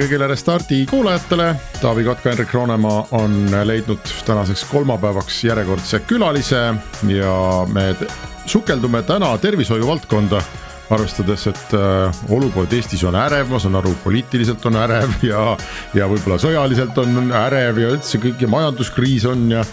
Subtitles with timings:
[0.00, 3.34] kõigile Restardi kuulajatele, Taavi Kotka, Henrik Roonemaa on
[3.68, 6.62] leidnud tänaseks kolmapäevaks järjekordse külalise
[7.10, 7.34] ja
[7.68, 7.84] me
[8.48, 10.40] sukeldume täna tervishoiu valdkonda
[10.90, 15.44] arvestades, et äh, olukord Eestis on ärev, ma saan aru, poliitiliselt on ärev ja,
[15.94, 19.64] ja võib-olla sõjaliselt on ärev ja üldse kõik ja majanduskriis on ja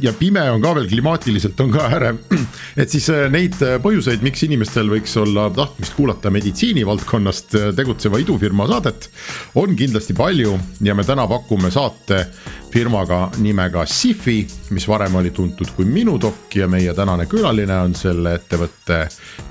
[0.00, 2.20] ja pime on ka veel, klimaatiliselt on ka ärev.
[2.80, 8.20] et siis äh, neid äh, põhjuseid, miks inimestel võiks olla tahtmist kuulata meditsiinivaldkonnast äh, tegutseva
[8.22, 9.10] idufirma saadet,
[9.58, 10.54] on kindlasti palju
[10.84, 12.24] ja me täna pakume saate
[12.72, 14.42] firmaga nimega Sifi,
[14.76, 19.06] mis varem oli tuntud kui Minudoc ja meie tänane külaline on selle ettevõtte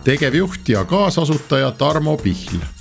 [0.06, 2.77] tegevjuht ja kaasasutaja Tarmo Pihl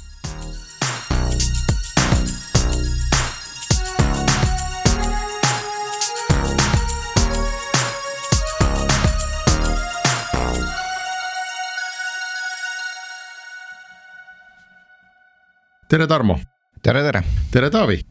[15.97, 16.41] tere, Tarmo.
[16.83, 17.22] tere, tere.
[17.50, 18.02] tere, Taavi.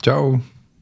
[0.00, 0.38] tšau.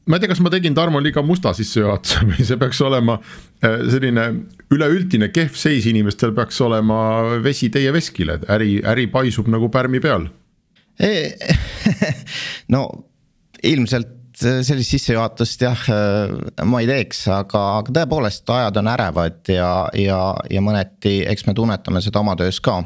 [0.07, 3.81] ma ei tea, kas ma tegin Tarmo liiga musta sissejuhatuse või see peaks olema äh,
[3.91, 4.27] selline
[4.71, 6.99] üleüldine kehv seis inimestel peaks olema
[7.43, 10.29] vesi teie veskile, äri, äri paisub nagu pärmi peal
[11.03, 11.35] e.
[12.73, 12.85] no
[13.67, 15.85] ilmselt sellist sissejuhatust jah,
[16.69, 20.19] ma ei teeks, aga, aga tõepoolest ajad on ärevad ja, ja,
[20.53, 22.83] ja mõneti, eks me tunnetame seda oma töös ka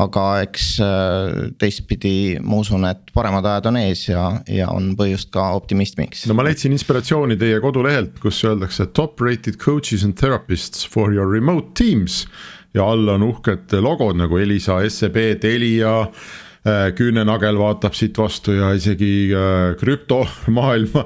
[0.00, 5.28] aga eks äh, teistpidi ma usun, et paremad ajad on ees ja, ja on põhjust
[5.34, 6.24] ka optimismiks.
[6.30, 11.28] no ma leidsin inspiratsiooni teie kodulehelt, kus öeldakse top rated coaches and therapists for your
[11.28, 12.24] remote teams.
[12.72, 18.72] ja all on uhked logod nagu Elisa, SEB, Telia äh, küünenagel vaatab siit vastu ja
[18.72, 21.04] isegi äh, krüptomaailma.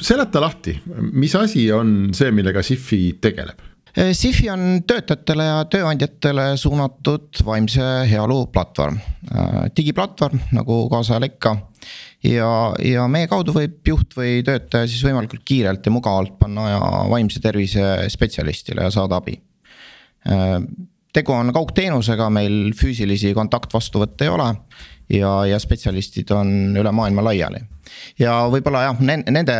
[0.00, 0.78] seleta lahti,
[1.10, 3.69] mis asi on see, millega Sifi tegeleb?
[3.96, 11.56] Eh, Sifi on töötajatele ja tööandjatele suunatud vaimse heaolu platvorm, eh, digiplatvorm nagu kaasajal ikka.
[12.22, 16.80] ja, ja meie kaudu võib juht või töötaja siis võimalikult kiirelt ja mugavalt panna aja
[17.08, 19.40] vaimse tervise spetsialistile ja saada abi.
[20.28, 20.58] Eh,
[21.12, 24.50] tegu on kaugteenusega, meil füüsilisi kontaktvastuvõtte ei ole
[25.10, 27.64] ja, ja spetsialistid on üle maailma laiali.
[28.20, 29.56] Ja võib-olla jah, nende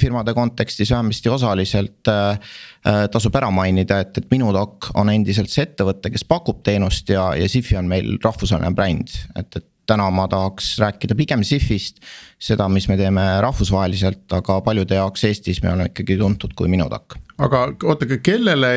[0.00, 2.54] firmade kontekstis vähemasti osaliselt äh,
[2.86, 7.32] äh, tasub ära mainida, et, et Minudoc on endiselt see ettevõte, kes pakub teenust ja,
[7.38, 11.98] ja Sifi on meil rahvusvaheline bränd, et, et täna ma tahaks rääkida pigem Sifist,
[12.40, 17.18] seda, mis me teeme rahvusvaheliselt, aga paljude jaoks Eestis me oleme ikkagi tuntud kui Minudoc.
[17.42, 18.70] aga oota, kellele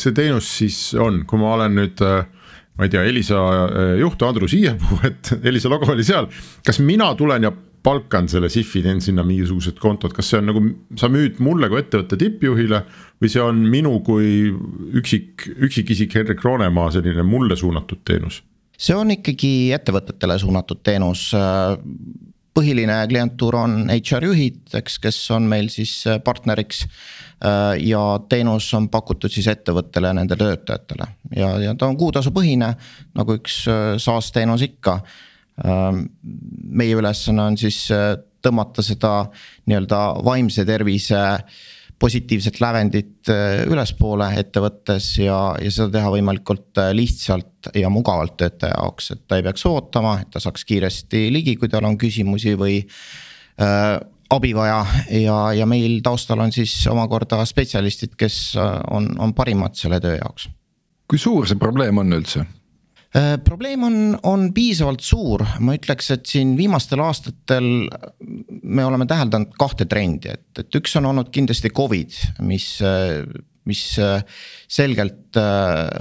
[0.00, 2.24] see teenus siis on, kui ma olen nüüd äh
[2.76, 6.28] ma ei tea, Elisa äh, juht Andrus Iiepuu, et Elisa logo oli seal,
[6.66, 7.52] kas mina tulen ja
[7.86, 10.62] palkan selle SIF-i, teen sinna mingisugused kontod, kas see on nagu,
[10.98, 12.82] sa müüd mulle kui ettevõtte tippjuhile
[13.22, 14.50] või see on minu kui
[14.98, 18.42] üksik, üksikisik Henrik Roonemaa selline mulle suunatud teenus?
[18.76, 21.30] see on ikkagi ettevõtetele suunatud teenus
[22.56, 25.92] põhiline klientuur on HR juhid, eks, kes on meil siis
[26.24, 26.84] partneriks
[27.84, 32.70] ja teenus on pakutud siis ettevõttele ja nende töötajatele ja, ja ta on kuutasupõhine
[33.16, 33.58] nagu üks
[34.02, 35.00] SaaS teenus ikka.
[35.64, 36.02] Äh,
[36.82, 37.86] meie ülesanne on siis
[38.44, 39.14] tõmmata seda
[39.66, 41.22] nii-öelda vaimse tervise
[41.96, 43.30] positiivset lävendit
[43.72, 49.46] ülespoole ettevõttes ja, ja seda teha võimalikult lihtsalt ja mugavalt töötaja jaoks, et ta ei
[49.46, 52.82] peaks ootama, et ta saaks kiiresti ligi, kui tal on küsimusi või
[54.30, 59.76] abi vaja ja, ja meil taustal on siis omakorda spetsialistid, kes äh, on, on parimad
[59.78, 60.48] selle töö jaoks.
[61.06, 62.44] kui suur see probleem on üldse?
[63.16, 63.96] Äh, probleem on,
[64.28, 67.68] on piisavalt suur, ma ütleks, et siin viimastel aastatel
[68.62, 72.68] me oleme täheldanud kahte trendi, et, et üks on olnud kindlasti Covid, mis,
[73.70, 73.82] mis
[74.68, 75.40] selgelt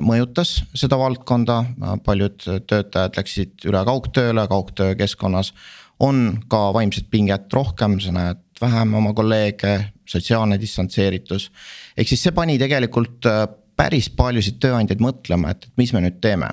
[0.04, 1.62] mõjutas seda valdkonda,
[2.04, 5.54] paljud töötajad läksid üle kaugtööle, kaugtöökeskkonnas
[6.00, 11.52] on ka vaimset pinget rohkem, sa näed vähem oma kolleege, sotsiaalne distantseeritus.
[11.98, 16.20] ehk siis see pani tegelikult äh, päris paljusid tööandjaid mõtlema, et, et mis me nüüd
[16.22, 16.50] teeme.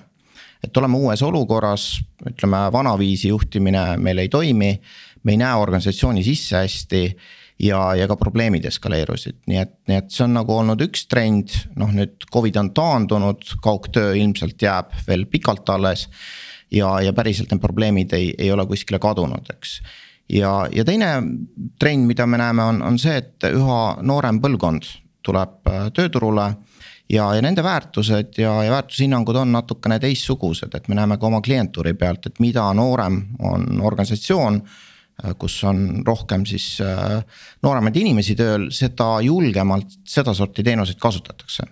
[0.63, 1.87] Et oleme uues olukorras,
[2.29, 4.73] ütleme vanaviisi juhtimine meil ei toimi,
[5.23, 7.03] me ei näe organisatsiooni sisse hästi
[7.63, 11.55] ja, ja ka probleemid eskaleerusid, nii et, nii et see on nagu olnud üks trend,
[11.79, 16.09] noh nüüd Covid on taandunud, kaugtöö ilmselt jääb veel pikalt alles
[16.73, 19.79] ja, ja päriselt need probleemid ei, ei ole kuskile kadunud, eks.
[20.33, 21.15] ja, ja teine
[21.81, 24.89] trend, mida me näeme, on, on see, et üha noorem põlvkond
[25.23, 26.47] tuleb äh, tööturule
[27.09, 31.43] ja, ja nende väärtused ja, ja väärtushinnangud on natukene teistsugused, et me näeme ka oma
[31.45, 34.63] klientuuri pealt, et mida noorem on organisatsioon.
[35.23, 37.21] Äh, kus on rohkem siis äh,
[37.63, 41.69] nooremaid inimesi tööl, seda julgemalt sedasorti teenuseid kasutatakse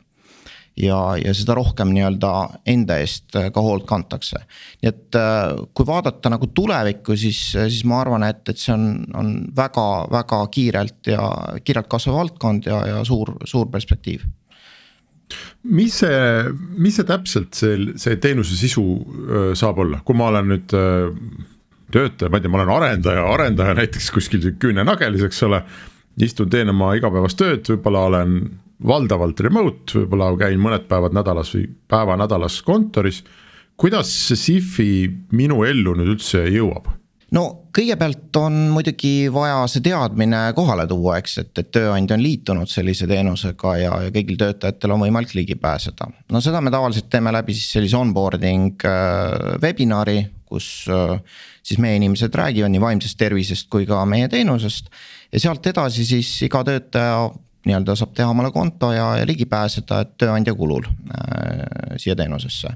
[0.77, 2.33] ja, ja seda rohkem nii-öelda
[2.71, 4.43] enda eest äh, ka hoolt kantakse.
[4.83, 9.05] nii et äh, kui vaadata nagu tulevikku, siis, siis ma arvan, et, et see on,
[9.15, 11.31] on väga-väga kiirelt ja
[11.65, 14.27] kiirelt kasvav valdkond ja, ja suur, suur perspektiiv
[15.71, 16.17] mis see,
[16.83, 20.77] mis see täpselt see, see teenuse sisu äh, saab olla, kui ma olen nüüd
[21.91, 25.65] töötaja, ma ei tea, ma olen arendaja, arendaja näiteks kuskil küünenagel, eks ole.
[26.21, 28.35] istun, teen oma igapäevast tööd, võib-olla olen
[28.87, 33.25] valdavalt remote, võib-olla käin mõned päevad nädalas või päeva nädalas kontoris.
[33.77, 34.91] kuidas see Sifi
[35.33, 36.89] minu ellu nüüd üldse jõuab?
[37.35, 37.45] no
[37.77, 43.07] kõigepealt on muidugi vaja see teadmine kohale tuua, eks, et, et tööandja on liitunud sellise
[43.11, 46.09] teenusega ja, ja kõigil töötajatel on võimalik ligi pääseda.
[46.33, 51.21] no seda me tavaliselt teeme läbi siis sellise onboarding äh, webinari, kus äh,
[51.63, 54.91] siis meie inimesed räägivad nii vaimsest tervisest kui ka meie teenusest.
[55.33, 57.29] ja sealt edasi siis iga töötaja
[57.69, 62.73] nii-öelda saab teha omale konto ja, ja ligi pääseda tööandja kulul äh, siia teenusesse.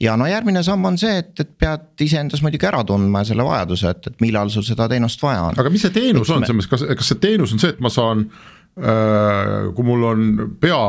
[0.00, 3.90] ja no järgmine samm on see, et, et pead iseendas muidugi ära tundma selle vajaduse,
[3.90, 5.58] et, et millal sul seda teenust vaja on.
[5.58, 7.74] aga mis see teenus Eks on me..., selles mõttes, kas, kas see teenus on see,
[7.74, 10.28] et ma saan äh, kui mul on
[10.62, 10.80] pea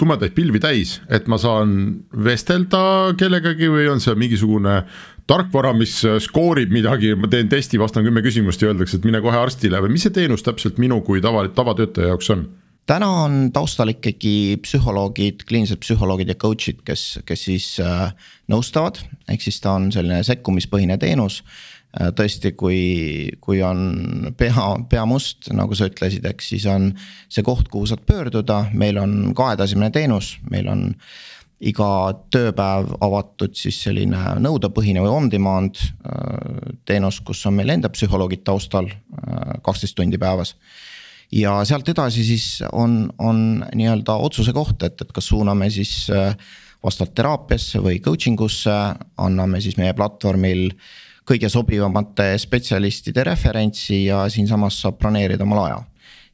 [0.00, 1.78] tumedaid pilvi täis, et ma saan
[2.26, 4.80] vestelda kellegagi või on see mingisugune
[5.30, 5.94] tarkvara, mis
[6.26, 9.94] skoorib midagi, ma teen testi, vastan kümme küsimust ja öeldakse, et mine kohe arstile või
[9.94, 12.44] mis see teenus täpselt minu kui tava, tavatöötaja jaoks on?
[12.86, 18.10] Täna on taustal ikkagi psühholoogid, kliinilised psühholoogid ja coach'id, kes, kes siis äh,
[18.52, 19.00] nõustavad,
[19.30, 21.42] ehk siis ta on selline sekkumispõhine teenus.
[21.94, 22.10] Äh,.
[22.16, 26.90] tõesti, kui, kui on pea, pea must, nagu sa ütlesid, eks siis on
[27.28, 30.88] see koht, kuhu saad pöörduda, meil on kahetasemeline teenus, meil on
[31.64, 31.88] iga
[32.34, 38.90] tööpäev avatud siis selline nõudepõhine või on-demand äh, teenus, kus on meil enda psühholoogid taustal
[38.90, 40.56] äh, kaksteist tundi päevas
[41.34, 46.36] ja sealt edasi siis on, on nii-öelda otsuse koht, et, et kas suuname siis äh,
[46.84, 48.74] vastavalt teraapiasse või coaching usse,
[49.18, 50.68] anname siis meie platvormil
[51.26, 55.82] kõige sobivamate spetsialistide referentsi ja siinsamas saab broneerida omal aja.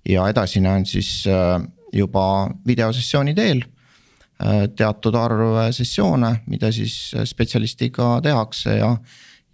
[0.08, 1.60] ja edasine on siis äh,
[1.92, 8.96] juba videosessiooni teel äh, teatud arv sessioone, mida siis spetsialistiga tehakse ja,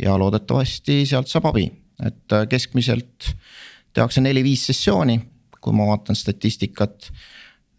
[0.02, 1.70] ja loodetavasti sealt saab abi,
[2.02, 3.30] et keskmiselt
[3.96, 5.20] tehakse neli-viis sessiooni,
[5.66, 7.10] kui ma vaatan statistikat.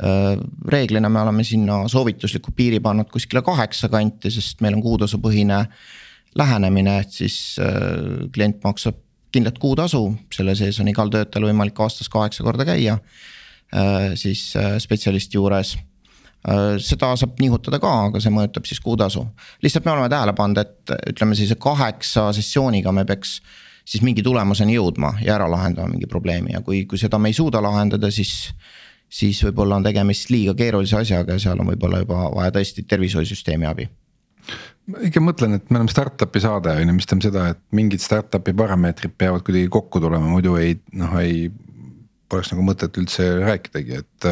[0.03, 0.35] Äh,
[0.69, 5.63] reeglina me oleme sinna soovitusliku piiri pannud kuskile kaheksa kanti, sest meil on kuutasupõhine
[6.37, 8.99] lähenemine, et siis äh, klient maksab
[9.33, 10.03] kindlat kuutasu,
[10.33, 12.99] selle sees on igal töötajal võimalik aastas kaheksa korda käia.
[13.73, 14.51] Äh, siis
[14.83, 15.77] spetsialisti juures
[16.79, 19.25] seda saab nihutada ka, aga see mõjutab siis kuutasu.
[19.65, 23.41] lihtsalt me oleme tähele pannud, et ütleme sellise kaheksa sessiooniga me peaks
[23.87, 27.37] siis mingi tulemuseni jõudma ja ära lahendama mingi probleemi ja kui, kui seda me ei
[27.37, 28.51] suuda lahendada, siis.
[29.07, 33.69] siis võib-olla on tegemist liiga keerulise asjaga ja seal on võib-olla juba vaja tõesti tervishoiusüsteemi
[33.69, 33.87] abi
[34.87, 38.03] ma ikka mõtlen, et me oleme startup'i saade on ju, mis tähendab seda, et mingid
[38.03, 41.47] startup'i parameetrid peavad kuidagi kokku tulema, muidu ei noh, ei.
[42.27, 44.25] Poleks nagu mõtet üldse rääkidagi, et.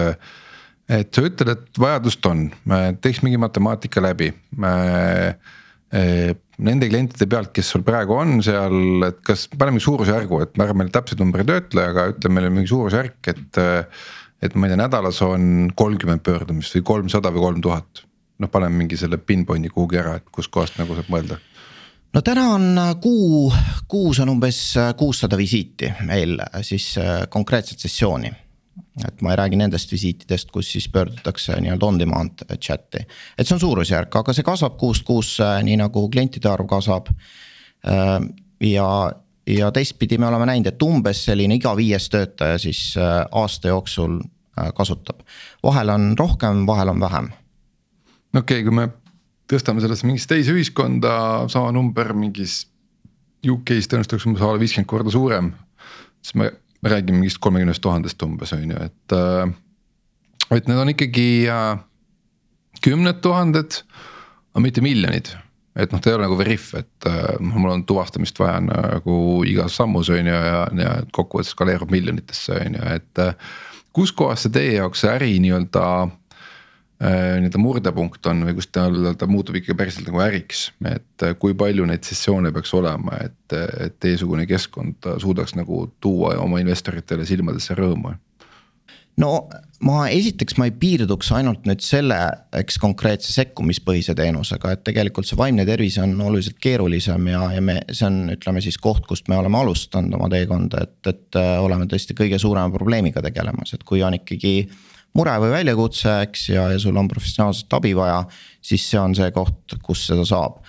[0.91, 2.50] et sa ütled, et vajadust on,
[3.00, 4.34] teeks mingi matemaatika läbi
[6.63, 11.21] nende klientide pealt, kes sul praegu on seal, et kas paneme suurusjärgu, et ärme täpseid
[11.24, 13.63] numbreid ütle, aga ütle meile mingi suurusjärk, et.
[14.45, 18.03] et ma ei tea, nädalas on kolmkümmend pöördumist või kolmsada või kolm tuhat.
[18.38, 21.38] noh, paneme mingi selle pinpoint'i kuhugi ära, et kuskohast nagu saab mõelda
[22.13, 22.65] no täna on
[23.01, 23.47] kuu,
[23.88, 24.59] kuus on umbes
[25.00, 26.89] kuussada visiiti meil siis
[27.31, 28.31] konkreetset sessiooni
[29.04, 33.04] et ma ei räägi nendest visiitidest, kus siis pöördutakse nii-öelda on demand chat'i.
[33.38, 37.10] et see on suurusjärk, aga see kasvab kuust kuusse, nii nagu klientide arv kasvab.
[37.88, 38.20] Äh,
[38.70, 38.90] ja,
[39.48, 44.20] ja teistpidi me oleme näinud, et umbes selline iga viies töötaja siis äh, aasta jooksul
[44.22, 45.25] äh, kasutab.
[45.64, 47.30] vahel on rohkem, vahel on vähem.
[48.34, 48.90] no okei okay,, kui me
[49.52, 52.66] tõstame sellesse mingisse teise ühiskonda, sama number mingis
[53.46, 55.52] UK-s tõenäoliselt oleks umbes viiskümmend korda suurem.
[56.22, 56.52] siis me
[56.86, 59.13] me räägime mingist kolmekümnest tuhandest umbes on ju, et.
[59.18, 59.54] Äh,
[60.54, 61.80] et need on ikkagi äh,
[62.86, 63.80] kümned tuhanded,
[64.54, 65.34] aga mitte miljonid.
[65.75, 69.75] et noh, ta ei ole nagu veriff, et äh, mul on tuvastamist vaja nagu igas
[69.75, 73.25] sammus on ju ja, ja kokkuvõttes skaleerub miljonitesse on ju, et.
[73.96, 75.84] kuskohast see teie jaoks see äri nii-öelda
[77.00, 78.86] nii-öelda murdepunkt on või kus ta,
[79.20, 83.58] ta muutub ikka päriselt nagu äriks, et äh, kui palju neid sessioone peaks olema, et,
[83.84, 88.16] et teisugune keskkond suudaks nagu tuua oma investoritele silmadesse rõõmu?
[89.20, 89.30] No
[89.86, 92.18] ma esiteks ma ei piirduks ainult nüüd selle,
[92.56, 97.78] eks konkreetse sekkumispõhise teenusega, et tegelikult see vaimne tervis on oluliselt keerulisem ja, ja me,
[97.92, 101.88] see on, ütleme siis koht, kust me oleme alustanud oma teekonda, et, et äh, oleme
[101.92, 104.58] tõesti kõige suurema probleemiga tegelemas, et kui on ikkagi
[105.15, 108.24] mure või väljakutse, eks, ja, ja sul on professionaalset abi vaja,
[108.63, 110.62] siis see on see koht, kus seda saab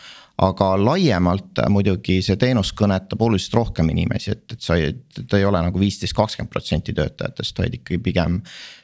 [0.42, 5.46] aga laiemalt muidugi see teenus kõnetab oluliselt rohkem inimesi, et, et sa ei, ta ei
[5.48, 8.42] ole nagu viisteist, kakskümmend protsenti töötajatest, vaid ikkagi pigem.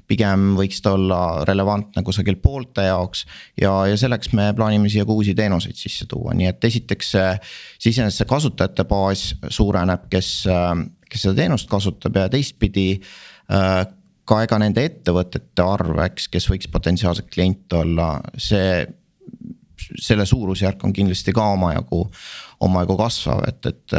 [0.08, 3.26] pigem võiks ta olla relevantne kusagil poolte jaoks
[3.60, 7.30] ja, ja selleks me plaanime siia ka uusi teenuseid sisse tuua, nii et esiteks see.
[7.78, 10.34] see iseenesest see kasutajate baas suureneb, kes,
[11.08, 12.88] kes seda teenust kasutab ja teistpidi
[14.28, 18.84] ka ega nende ettevõtete arv, eks, kes võiks potentsiaalselt klient olla, see
[19.98, 22.04] selle suurusjärk on kindlasti ka omajagu,
[22.62, 23.94] omajagu kasvav, et, et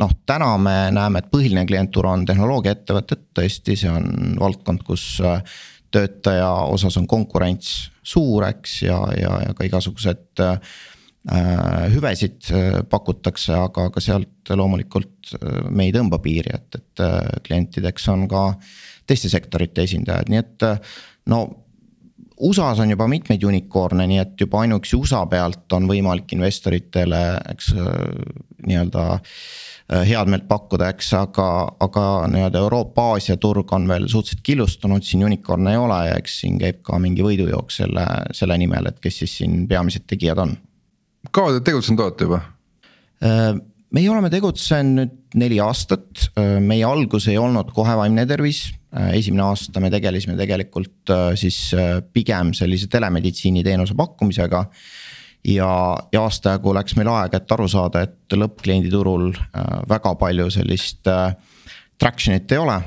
[0.00, 5.06] noh, täna me näeme, et põhiline klientuur on tehnoloogiaettevõtted, tõesti, see on valdkond, kus
[5.94, 7.70] töötaja osas on konkurents
[8.04, 10.74] suur, eks, ja, ja, ja ka igasugused äh,
[11.94, 12.50] hüvesid
[12.92, 15.38] pakutakse, aga, aga sealt loomulikult
[15.72, 17.04] me ei tõmba piiri, et, et
[17.46, 18.50] klientideks on ka
[19.06, 20.66] teiste sektorite esindajad, nii et
[21.32, 21.44] no
[22.40, 27.20] USA-s on juba mitmeid unicorn'e, nii et juba ainuüksi USA pealt on võimalik investoritele,
[27.52, 27.70] eks
[28.66, 31.46] nii-öelda äh, head meelt pakkuda, eks, aga,
[31.84, 36.40] aga nii-öelda Euroopa, Aasia turg on veel suhteliselt killustunud, siin unicorn'e ei ole ja eks
[36.42, 40.56] siin käib ka mingi võidujooks selle, selle nimel, et kes siis siin peamised tegijad on.
[41.30, 42.42] kaua te tegutsenud olete juba?
[43.24, 43.52] Äh,
[43.94, 48.83] meie oleme tegutsenud nüüd neli aastat, äh, meie algus ei olnud kohe vaimne tervis Äh,
[48.94, 54.64] esimene aasta me tegelesime tegelikult äh, siis äh, pigem sellise telemeditsiini teenuse pakkumisega.
[55.44, 55.70] ja,
[56.12, 59.34] ja aasta jagu läks meil aega, et aru saada, et lõppkliendi turul
[59.88, 61.10] väga palju sellist
[62.00, 62.78] traction'it ei ole.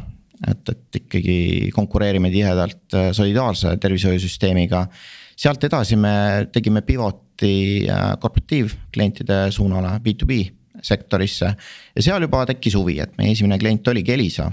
[0.48, 1.38] et, et ikkagi
[1.74, 4.88] konkureerime tihedalt solidaarse tervishoiusüsteemiga.
[5.36, 7.86] sealt edasi me tegime pivoti
[8.20, 10.40] korporatiivklientide suunale, B2B
[10.82, 11.54] sektorisse.
[11.96, 14.50] ja seal juba tekkis huvi, et meie esimene klient oligi Elisa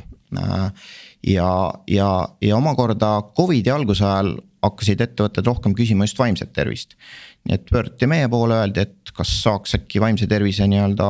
[1.26, 2.10] ja, ja,
[2.42, 6.94] ja omakorda Covidi alguse ajal hakkasid ettevõtted rohkem küsima just vaimset tervist.
[7.44, 11.08] nii et pöörduti meie poole, öeldi, et kas saaks äkki vaimse tervise nii-öelda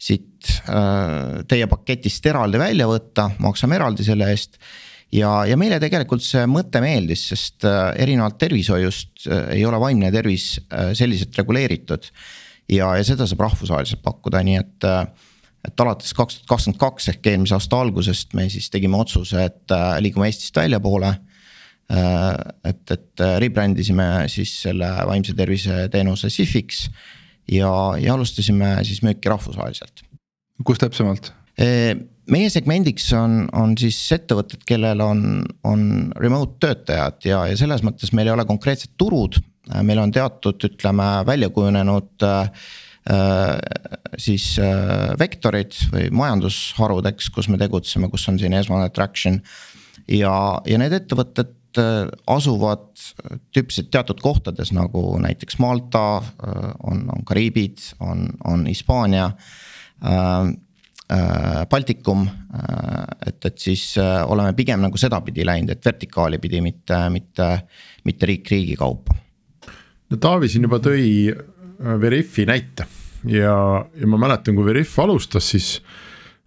[0.00, 4.58] siit äh, teie paketist eraldi välja võtta, maksame eraldi selle eest.
[5.14, 10.12] ja, ja meile tegelikult see mõte meeldis, sest äh, erinevalt tervishoiust äh, ei ole vaimne
[10.12, 12.10] tervis äh, selliselt reguleeritud.
[12.68, 14.90] ja, ja seda saab rahvusvaheliselt pakkuda, nii et
[15.64, 19.74] et alates kaks tuhat kakskümmend kaks ehk eelmise aasta algusest me siis tegime otsuse, et
[19.74, 21.14] äh, liigume Eestist väljapoole.
[21.92, 22.30] Äh,
[22.70, 26.86] et, et äh, rebrand isime siis selle vaimse tervise teenuse Sifiks
[27.50, 30.04] ja, ja alustasime siis müüki rahvusvaheliselt.
[30.64, 31.32] kus täpsemalt?
[32.34, 35.20] meie segmendiks on, on siis ettevõtted, kellel on,
[35.62, 35.84] on
[36.18, 39.38] remote töötajad ja, ja selles mõttes meil ei ole konkreetsed turud.
[39.86, 42.50] meil on teatud, ütleme välja kujunenud Äh,
[44.18, 49.40] siis äh, vektorid või majandusharud, eks, kus me tegutseme, kus on siin esmane traction.
[50.08, 50.34] ja,
[50.66, 52.88] ja need ettevõtted äh, asuvad
[53.52, 56.22] tüüpiliselt teatud kohtades nagu näiteks Malta,
[56.82, 59.32] on, on Kariibid, on, on Hispaania
[60.04, 60.54] äh,.
[61.70, 62.22] Baltikum,
[63.28, 67.48] et, et siis oleme pigem nagu sedapidi läinud, et vertikaali pidi, mitte, mitte,
[68.08, 69.14] mitte riik riigi kaupa.
[70.10, 71.04] no Taavi siin juba tõi
[72.00, 72.86] Veriffi näite
[73.30, 73.56] ja,
[74.00, 75.68] ja ma mäletan, kui Veriff alustas, siis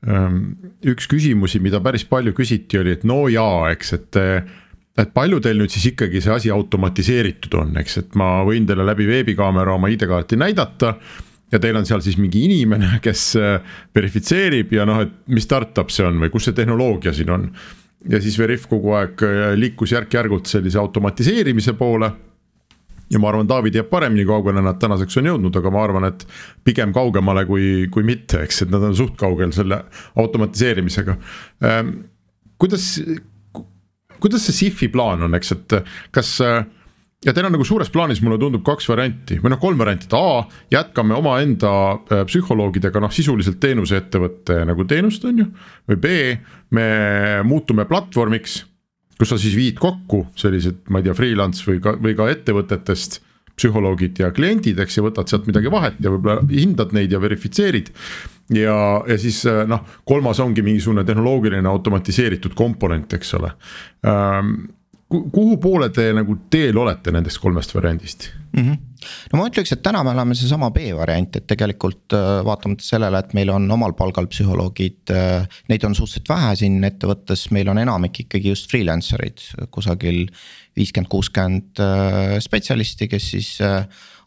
[0.08, 4.22] ähm, üks küsimusi, mida päris palju küsiti, oli, et no jaa, eks, et
[4.98, 8.86] et palju teil nüüd siis ikkagi see asi automatiseeritud on, eks, et ma võin teile
[8.88, 10.96] läbi veebikaamera oma ID-kaarti näidata.
[11.52, 15.94] ja teil on seal siis mingi inimene, kes äh, verifitseerib ja noh, et mis startup
[15.94, 17.52] see on või kus see tehnoloogia siin on.
[18.10, 22.12] ja siis Veriff kogu aeg äh, liikus järk-järgult sellise automatiseerimise poole
[23.12, 26.26] ja ma arvan, Taavi teab paremini, kaugele nad tänaseks on jõudnud, aga ma arvan, et
[26.68, 29.84] pigem kaugemale kui, kui mitte, eks, et nad on suht kaugel selle
[30.20, 31.18] automatiseerimisega
[31.68, 31.94] ähm,.
[32.58, 32.96] kuidas,
[34.20, 35.78] kuidas see SIFi plaan on, eks, et
[36.16, 36.34] kas
[37.26, 40.16] ja teil on nagu suures plaanis, mulle tundub kaks varianti või noh, kolm varianti, et
[40.18, 45.48] A jätkame omaenda äh, psühholoogidega noh, sisuliselt teenuseettevõtte nagu teenust, on ju.
[45.90, 46.18] või B
[46.78, 46.88] me
[47.48, 48.62] muutume platvormiks
[49.18, 53.22] kus sa siis viid kokku sellised, ma ei tea, freelance või ka, või ka ettevõtetest
[53.58, 57.90] psühholoogid ja kliendid, eks, ja võtad sealt midagi vahet ja võib-olla hindad neid ja verifitseerid.
[58.54, 58.78] ja,
[59.10, 63.52] ja siis noh, kolmas ongi mingisugune tehnoloogiline automatiseeritud komponent, eks ole
[64.06, 64.54] ähm,
[65.10, 68.64] kuhu poole te nagu teel olete nendest kolmest variandist mm?
[68.64, 68.78] -hmm.
[69.32, 73.34] No ma ütleks, et täna me oleme seesama B-variant, et tegelikult äh, vaatamata sellele, et
[73.38, 75.14] meil on omal palgal psühholoogid.
[75.14, 80.26] Äh, neid on suhteliselt vähe siin ettevõttes, meil on enamik ikkagi just freelancer'id kusagil
[80.78, 83.56] viiskümmend, kuuskümmend äh, spetsialisti, kes siis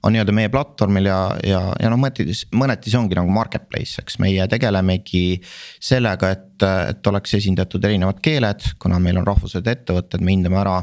[0.03, 2.25] on nii-öelda meie platvormil ja, ja, ja noh, mõneti,
[2.57, 5.41] mõneti see ongi nagu marketplace, eks meie tegelemegi
[5.77, 10.79] sellega, et, et oleks esindatud erinevad keeled, kuna meil on rahvused ettevõtted, me hindame ära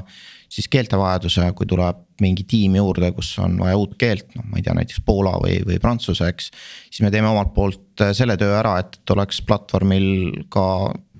[0.50, 4.66] siis keeltevajaduse, kui tuleb mingi tiim juurde, kus on vaja uut keelt, noh, ma ei
[4.66, 6.50] tea, näiteks poola või, või prantsuse, eks.
[6.89, 10.08] siis me teeme omalt poolt selle töö ära, et, oleks platvormil
[10.54, 10.66] ka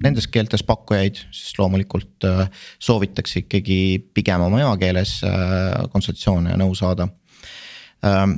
[0.02, 2.26] nendes keeltes pakkujaid, sest loomulikult
[2.80, 3.80] soovitakse ikkagi
[4.14, 5.20] pigem oma emakeeles
[5.94, 7.10] konsultatsioone ja nõu saada
[8.06, 8.32] Ehm,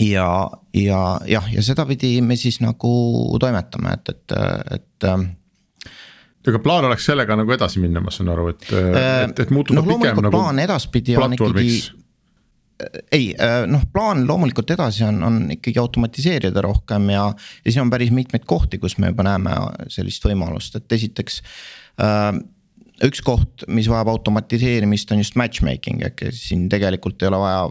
[0.00, 2.92] ja, ja jah, ja sedapidi me siis nagu
[3.40, 4.36] toimetame, et, et,
[4.78, 5.08] et
[6.48, 9.86] aga plaan oleks sellega nagu edasi minna, ma saan aru, et, et, et muutuda no,
[9.86, 10.32] pigem nagu.
[10.34, 11.68] plaan edaspidi on ikkagi
[13.14, 13.28] ei
[13.70, 17.28] noh, plaan loomulikult edasi on, on ikkagi automatiseerida rohkem ja,
[17.64, 19.54] ja siin on päris mitmeid kohti, kus me juba näeme
[19.92, 21.40] sellist võimalust, et esiteks
[22.02, 22.32] äh,.
[23.06, 27.64] üks koht, mis vajab automatiseerimist, on just matchmaking, ehk siin tegelikult ei ole vaja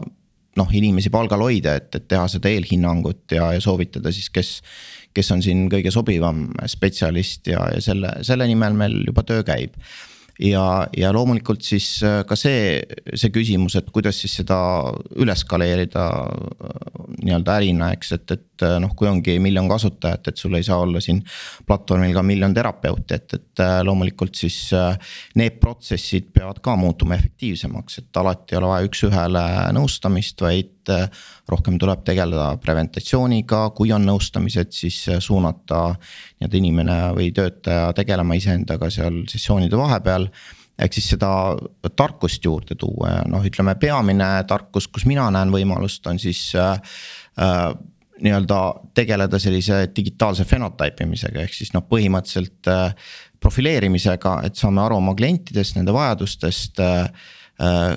[0.60, 4.58] noh, inimesi palgal hoida, et, et teha seda eelhinnangut ja, ja soovitada siis, kes.
[5.14, 9.76] Kes on siin kõige sobivam spetsialist ja, ja selle, selle nimel meil juba töö käib.
[10.40, 12.80] Ja, ja loomulikult siis äh, ka see,
[13.14, 14.56] see küsimus, et kuidas siis seda
[15.20, 16.78] üles skaleerida äh,
[17.26, 20.80] nii-öelda ärina, eks, et, et äh, noh, kui ongi miljon kasutajat, et sul ei saa
[20.82, 21.20] olla siin
[21.68, 24.58] platvormil ka miljon terapeuti, et, et loomulikult siis
[25.38, 30.81] need protsessid peavad ka muutuma efektiivsemaks, et alati ei ole vaja üks-ühele nõustamist, vaid
[31.48, 38.90] rohkem tuleb tegeleda preventatsiooniga, kui on nõustamised, siis suunata nii-öelda inimene või töötaja tegelema iseendaga
[38.90, 40.28] seal sessioonide vahepeal.
[40.82, 41.30] Ehk siis seda
[41.96, 46.96] tarkust juurde tuua ja noh, ütleme peamine tarkus, kus mina näen võimalust, on siis äh,
[47.38, 47.68] äh,
[48.22, 48.58] nii-öelda
[48.94, 52.94] tegeleda sellise digitaalse phenotype imisega, ehk siis noh, põhimõtteliselt äh,
[53.42, 57.26] profileerimisega, et saame aru oma klientidest, nende vajadustest äh,
[57.60, 57.96] äh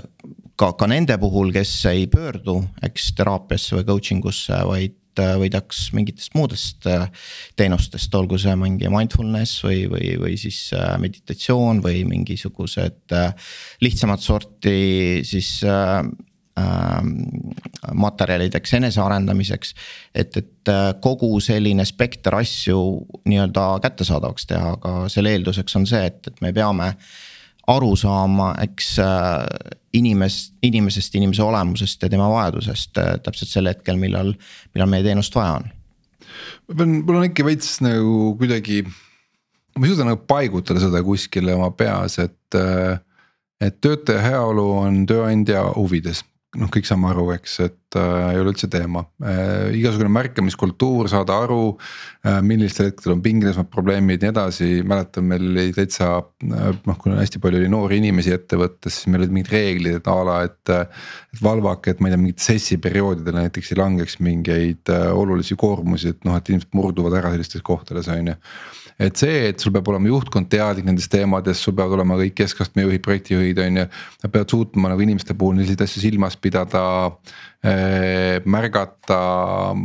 [0.59, 5.87] ka, ka nende puhul, kes ei pöördu, eks teraapiasse või coaching usse, vaid äh, võidaks
[5.95, 7.07] mingitest muudest äh,
[7.59, 13.17] teenustest, olgu see mingi mindfulness või, või, või siis äh, meditatsioon või mingisugused
[13.83, 14.77] lihtsamat sorti
[15.27, 16.01] siis äh,
[17.91, 19.73] materjalideks enesearendamiseks.
[20.15, 20.69] et, et
[21.03, 22.77] kogu selline spekter asju
[23.27, 26.93] nii-öelda kättesaadavaks teha, aga selle eelduseks on see, et, et me peame
[27.67, 28.95] aru saama, eks
[29.95, 34.33] inimest, inimesest, inimese olemusest ja tema vajadusest äh, täpselt sel hetkel, millal,
[34.75, 35.67] millal meie teenust vaja on.
[36.67, 38.83] ma pean, mul on ikka veits nagu kuidagi,
[39.75, 42.39] ma ei suuda nagu paigutada seda kuskile oma peas, et.
[42.59, 43.01] Äh,
[43.63, 46.19] et töötaja heaolu on tööandja huvides
[46.59, 49.73] noh, kõik saame aru, eks, et äh, ei ole üldse teema äh,.
[49.79, 55.45] igasugune märkamiskultuur, saada aru äh,, millistel hetkedel on pingelised probleemid ja nii edasi, mäletan, meil
[55.51, 59.53] oli täitsa äh, noh, kui hästi palju oli noori inimesi ettevõttes, siis meil olid mingid
[59.55, 60.75] reeglid, et a la, et.
[61.35, 65.57] et valvake, et ma ei tea, mingit sessi perioodidel näiteks ei langeks mingeid äh, olulisi
[65.59, 68.37] koormusi, et noh, et inimesed murduvad ära sellistes kohtades, on ju
[68.99, 72.85] et see, et sul peab olema juhtkond teadlik nendest teemadest, sul peavad olema kõik keskastme
[72.85, 73.85] juhid, projektijuhid on ju.
[74.23, 76.83] Nad peavad suutma nagu inimeste puhul selliseid asju silmas pidada
[77.65, 78.41] äh,.
[78.45, 79.19] märgata,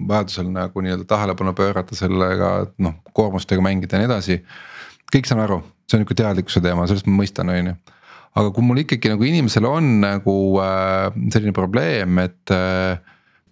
[0.09, 4.42] vajadusel nagu nii-öelda tähelepanu pöörata sellega, et noh koormustega mängida ja nii edasi.
[5.11, 7.79] kõik saan aru, see on nihuke teadlikkuse teema, sellest ma mõistan, on ju
[8.38, 13.01] aga kui mul ikkagi nagu inimesel on nagu äh, selline probleem, et äh,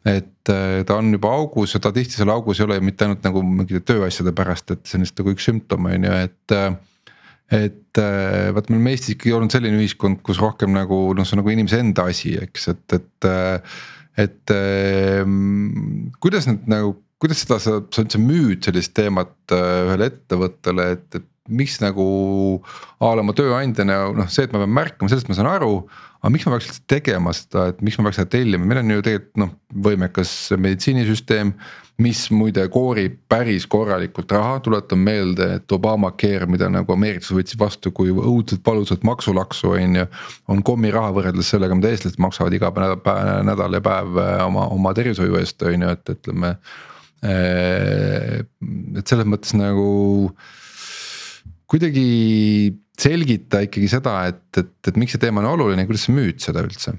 [0.06, 3.24] et äh, ta on juba augus ja ta tihti seal augus ei ole mitte ainult
[3.26, 6.54] nagu mingite tööasjade pärast, et see on lihtsalt nagu üks sümptom on ju, et.
[6.54, 6.70] Äh,
[7.48, 11.32] et äh, vaat me oleme Eestis ikkagi olnud selline ühiskond, kus rohkem nagu noh, see
[11.32, 13.28] on nagu inimese enda asi, eks, et, et.
[14.20, 14.52] et
[16.20, 21.24] kuidas nüüd nagu, kuidas seda sa, sa üldse müüd sellist teemat ühele ettevõttele, et, et
[21.48, 22.04] miks nagu
[23.00, 25.72] a la oma tööandjana noh, see, et ma pean märkama, sellest ma saan aru
[26.18, 28.96] aga miks ma peaks üldse tegema seda, et miks ma peaks seda tellima, meil on
[28.96, 29.52] ju tegelikult noh,
[29.86, 31.54] võimekas meditsiinisüsteem.
[31.98, 37.90] mis muide koorib päris korralikult raha, tuletan meelde, et Obamacare, mida nagu ameeriklased võtsid vastu
[37.90, 40.04] kui õudselt valusat maksulaksu on ju.
[40.46, 43.02] on kommiraha võrreldes sellega, mida eestlased maksavad iga päev,
[43.46, 46.54] nädal ja päev äh, oma, oma tervishoiu eest on ju, et ütleme.
[47.26, 48.46] Äh,
[48.94, 50.30] et selles mõttes nagu
[51.68, 52.06] kuidagi
[52.98, 56.64] selgita ikkagi seda, et, et, et miks see teema on oluline, kuidas sa müüd seda
[56.66, 56.96] üldse?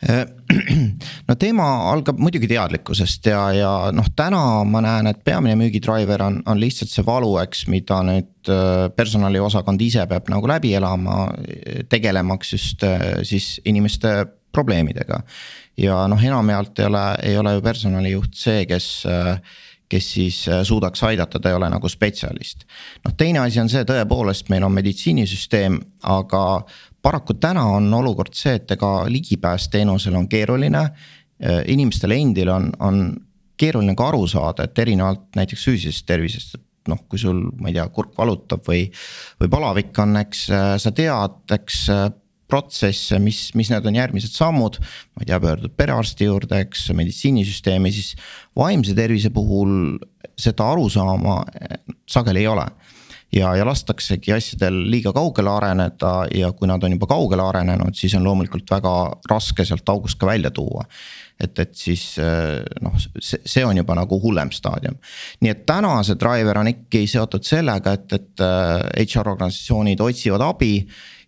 [1.28, 6.38] no teema algab muidugi teadlikkusest ja, ja noh, täna ma näen, et peamine müügidriver on,
[6.48, 11.26] on lihtsalt see valu, eks, mida nüüd äh, personaliosakond ise peab nagu läbi elama.
[11.92, 14.24] tegelemaks just äh, siis inimeste
[14.56, 15.20] probleemidega.
[15.76, 18.88] ja noh, enamjaolt ei ole, ei ole ju personalijuht see, kes
[19.90, 22.64] kes siis suudaks aidata, ta ei ole nagu spetsialist.
[23.04, 26.42] noh, teine asi on see, tõepoolest, meil on meditsiinisüsteem, aga
[27.02, 30.88] paraku täna on olukord see, et ega ligipääs teenusele on keeruline.
[31.66, 33.04] inimestel endil on, on
[33.56, 37.76] keeruline ka aru saada, et erinevalt näiteks füüsilisest tervisest, et noh, kui sul, ma ei
[37.76, 38.86] tea, kurk valutab või,
[39.40, 40.46] või palavik on, eks
[40.80, 41.86] sa tead, eks
[42.50, 44.80] protsesse, mis, mis need on järgmised sammud.
[45.14, 48.14] ma ei tea, pöördud perearsti juurde, eks meditsiinisüsteemi, siis
[48.58, 49.98] vaimse tervise puhul
[50.40, 51.42] seda arusaama
[52.10, 52.66] sageli ei ole
[53.32, 58.14] ja, ja lastaksegi asjadel liiga kaugele areneda ja kui nad on juba kaugele arenenud, siis
[58.18, 58.94] on loomulikult väga
[59.30, 60.84] raske sealt august ka välja tuua.
[61.40, 62.18] et, et siis
[62.82, 64.98] noh, see, see on juba nagu hullem staadium.
[65.40, 68.44] nii et täna see driver on ikkagi seotud sellega, et, et
[69.06, 70.74] HR organisatsioonid otsivad abi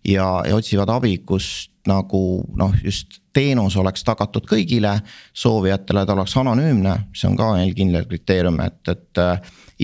[0.05, 2.21] ja, ja otsivad abi, kust nagu
[2.55, 4.93] noh, just teenus oleks tagatud kõigile
[5.35, 9.23] soovijatele, ta oleks anonüümne, see on ka meil kindel kriteerium, et, et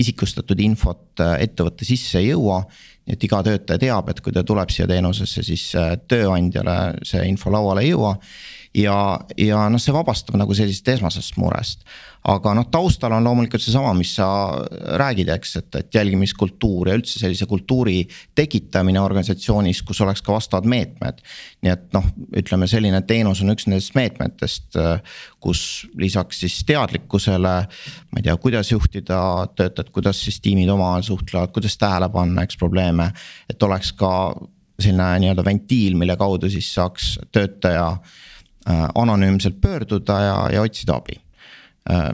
[0.00, 2.64] isikustatud infot äh, ettevõtte sisse ei jõua.
[3.10, 7.50] et iga töötaja teab, et kui ta tuleb siia teenusesse, siis äh, tööandjale see info
[7.50, 8.14] lauale ei jõua
[8.74, 11.82] ja, ja noh, see vabastab nagu sellisest esmasest murest.
[12.30, 14.26] aga noh, taustal on loomulikult seesama, mis sa
[15.00, 18.02] räägid, eks, et, et jälgimiskultuur ja üldse sellise kultuuri
[18.36, 21.24] tekitamine organisatsioonis, kus oleks ka vastavad meetmed.
[21.64, 22.06] nii et noh,
[22.36, 24.78] ütleme selline teenus on üks nendest meetmetest,
[25.40, 25.64] kus
[25.98, 27.56] lisaks siis teadlikkusele.
[28.12, 29.20] ma ei tea, kuidas juhtida
[29.56, 33.10] töötajat, kuidas siis tiimid omavahel suhtlevad, kuidas tähele panna, eks probleeme,
[33.50, 34.12] et oleks ka
[34.80, 38.29] selline nii-öelda ventiil, mille kaudu siis saaks töötaja Äh,
[38.68, 41.16] anonüümselt pöörduda ja, ja otsida abi.
[41.90, 42.10] Äh,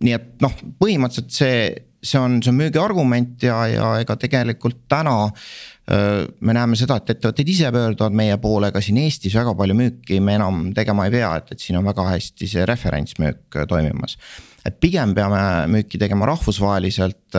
[0.00, 1.64] nii et noh, põhimõtteliselt see,
[2.00, 7.14] see on, see on müügiargument ja, ja ega tegelikult täna äh, me näeme seda, et
[7.16, 11.16] ettevõtted ise pöörduvad meie poole, ka siin Eestis väga palju müüki me enam tegema ei
[11.16, 14.16] pea, et, et siin on väga hästi see referentsmüük toimimas.
[14.64, 17.36] et pigem peame müüki tegema rahvusvaheliselt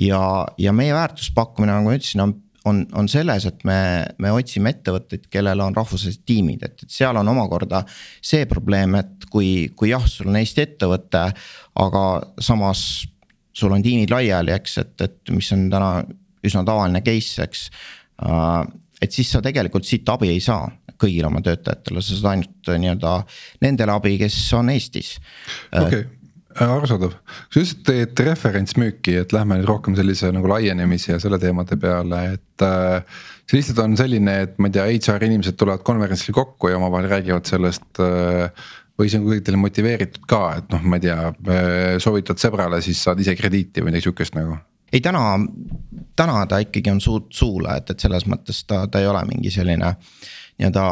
[0.00, 0.22] ja,
[0.58, 2.34] ja meie väärtuspakkumine, nagu ma ütlesin, on
[2.68, 3.78] on, on selles, et me,
[4.20, 9.28] me otsime ettevõtteid, kellel on rahvusvahelised tiimid, et, et seal on omakorda see probleem, et
[9.32, 11.24] kui, kui jah, sul on Eesti ettevõte,
[11.84, 12.04] aga
[12.42, 12.84] samas
[13.56, 15.94] sul on tiimid laiali, eks, et, et mis on täna
[16.46, 17.66] üsna tavaline case, eks.
[18.26, 18.62] Äh,
[19.00, 20.68] et siis sa tegelikult siit abi ei saa
[21.00, 23.12] kõigile oma töötajatele, sa saad ainult nii-öelda
[23.64, 25.14] nendele abi, kes on Eestis.
[25.72, 26.19] okei okay Äh,
[26.58, 27.14] arusaadav,
[27.50, 32.22] sa ütlesid, et referentsmüüki, et lähme nüüd rohkem sellise nagu laienemise ja selle teemade peale,
[32.36, 33.20] et äh,.
[33.50, 37.10] see lihtsalt on selline, et ma ei tea, HR inimesed tulevad konverentsil kokku ja omavahel
[37.10, 38.50] räägivad sellest äh,.
[39.00, 42.82] või see on kuidagi teile motiveeritud ka, et noh, ma ei tea äh,, soovitad sõbrale,
[42.84, 44.58] siis saad ise krediiti või midagi sihukest nagu
[44.90, 45.22] ei täna,
[46.18, 49.52] täna ta ikkagi on suud suule, et, et selles mõttes ta, ta ei ole mingi
[49.54, 49.92] selline
[50.60, 50.86] nii-öelda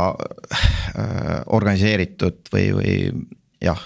[0.55, 2.95] äh, organiseeritud või, või
[3.63, 3.81] jah.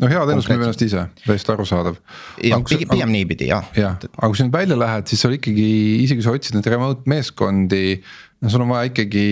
[0.00, 1.98] no hea teenus müüb ennast ise, täiesti arusaadav.
[2.44, 3.68] jah, pigem, niipidi jah.
[3.76, 5.68] jah, aga kui sa nüüd välja lähed, siis sul ikkagi,
[6.04, 8.00] isegi sa otsid neid remote meeskondi.
[8.42, 9.28] no sul on vaja ikkagi,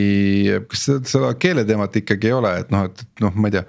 [0.70, 3.66] kas seda, seda keeleteemat ikkagi ei ole, et noh, et noh, ma ei tea.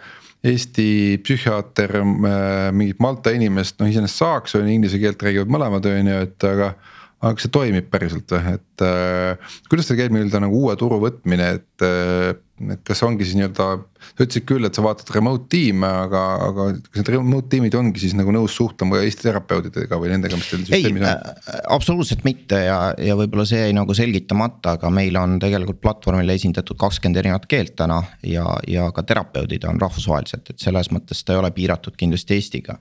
[0.48, 0.90] Eesti
[1.26, 6.12] psühhiaater äh, mingit Malta inimest noh iseenesest saaks, on ju inglise keelt räägivad mõlemad, on
[6.12, 6.76] ju, et aga
[7.18, 11.00] aga kas see toimib päriselt või, et äh, kuidas teil käib nii-öelda nagu uue turu
[11.02, 13.66] võtmine, et äh, et kas ongi siis nii-öelda,
[14.08, 18.02] sa ütlesid küll, et sa vaatad remote tiime, aga, aga kas need remote tiimid ongi
[18.02, 21.10] siis nagu nõus suhtlema Eesti terapeutidega või nendega, mis teil süsteemis on?
[21.12, 26.34] Äh, absoluutselt mitte ja, ja võib-olla see jäi nagu selgitamata, aga meil on tegelikult platvormil
[26.34, 28.00] esindatud kakskümmend erinevat keelt täna.
[28.26, 32.80] ja, ja ka terapeudid on rahvusvaheliselt, et selles mõttes ta ei ole piiratud kindlasti Eestiga.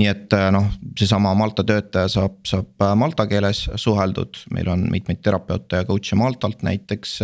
[0.00, 4.84] nii et äh, noh, seesama Malta töötaja saab, saab äh, malta keeles suheldud, meil on
[4.92, 7.20] mitmeid terapeute ja coach'e Maltalt näiteks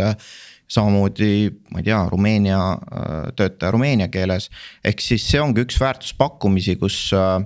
[0.71, 4.51] samamoodi ma ei tea, Rumeenia äh, töötaja rumeenia keeles.
[4.85, 7.43] ehk siis see ongi üks väärtuspakkumisi, kus äh,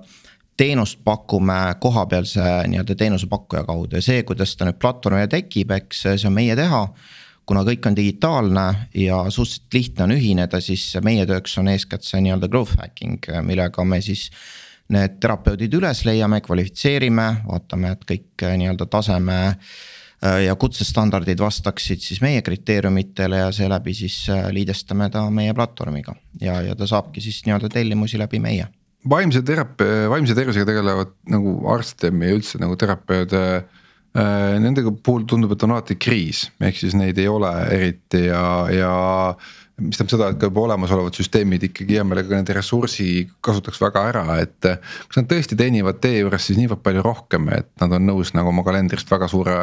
[0.57, 6.29] teenust pakume kohapealse nii-öelda teenusepakkuja kaudu ja see, kuidas ta nüüd platvormile tekib, eks see
[6.29, 6.87] on meie teha
[7.45, 12.23] kuna kõik on digitaalne ja suhteliselt lihtne on ühineda, siis meie tööks on eeskätt see
[12.25, 14.31] nii-öelda growth hacking, millega me siis.
[14.93, 20.04] Need terapeudid üles leiame, kvalifitseerime, vaatame, et kõik nii-öelda taseme äh, Äh,
[20.45, 26.61] ja kutsestandardid vastaksid siis meie kriteeriumitele ja seeläbi siis äh, liidestame ta meie platvormiga ja,
[26.63, 28.69] ja ta saabki siis nii-öelda tellimusi läbi meie.
[29.11, 34.61] vaimse teraapia, vaimse tervisega tegelevad nagu arste ja üldse nagu terapeude äh,.
[34.63, 38.93] Nendega puhul tundub, et on alati kriis, ehk siis neid ei ole eriti ja, ja
[39.81, 44.05] mis tähendab seda, et ka juba olemasolevad süsteemid ikkagi hea meelega nende ressursi kasutaks väga
[44.13, 44.59] ära, et.
[44.63, 48.53] kas nad tõesti teenivad teie juures siis niivõrd palju rohkem, et nad on nõus nagu
[48.53, 49.57] oma kalendrist väga suure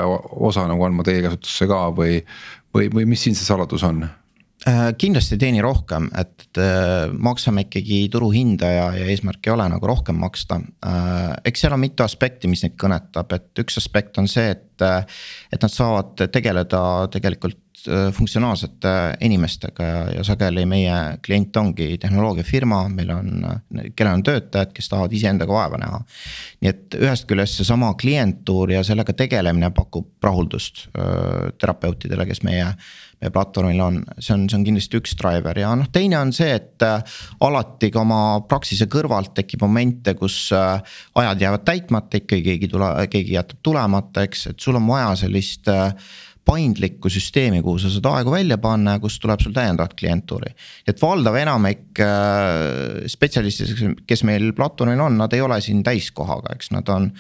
[0.50, 2.20] osa nagu andma teie kasutusse ka või.
[2.76, 4.04] või, või mis siin see saladus on?
[4.62, 9.66] Äh, kindlasti ei teeni rohkem, et äh, maksame ikkagi turuhinda ja, ja eesmärk ei ole
[9.74, 10.60] nagu rohkem maksta.
[10.86, 14.86] Äh, eks seal on mitu aspekti, mis neid kõnetab, et üks aspekt on see, et,
[14.86, 18.90] et nad saavad tegeleda tegelikult Äh, funktsionaalsete
[19.26, 23.46] inimestega ja, ja sageli meie klient ongi tehnoloogiafirma, meil on,
[23.96, 26.02] kellel on töötajad, kes tahavad iseendaga vaeva näha.
[26.62, 32.70] nii et ühest küljest seesama klientuur ja sellega tegelemine pakub rahuldust äh, terapeutidele, kes meie
[33.22, 36.56] meie platvormil on, see on, see on kindlasti üks driver ja noh, teine on see,
[36.58, 42.70] et äh, alati ka oma Praxise kõrvalt tekib momente, kus ajad jäävad täitmata, ikkagi keegi
[42.74, 45.94] tule, keegi jätab tulemata, eks, et sul on vaja sellist äh,
[46.46, 50.54] paindlikku süsteemi, kuhu sa saad aegu välja panna ja kust tuleb sul täiendavat klientuuri.
[50.88, 56.72] et valdav enamik äh, spetsialistidest, kes meil platvormil on, nad ei ole siin täiskohaga, eks
[56.74, 57.12] nad on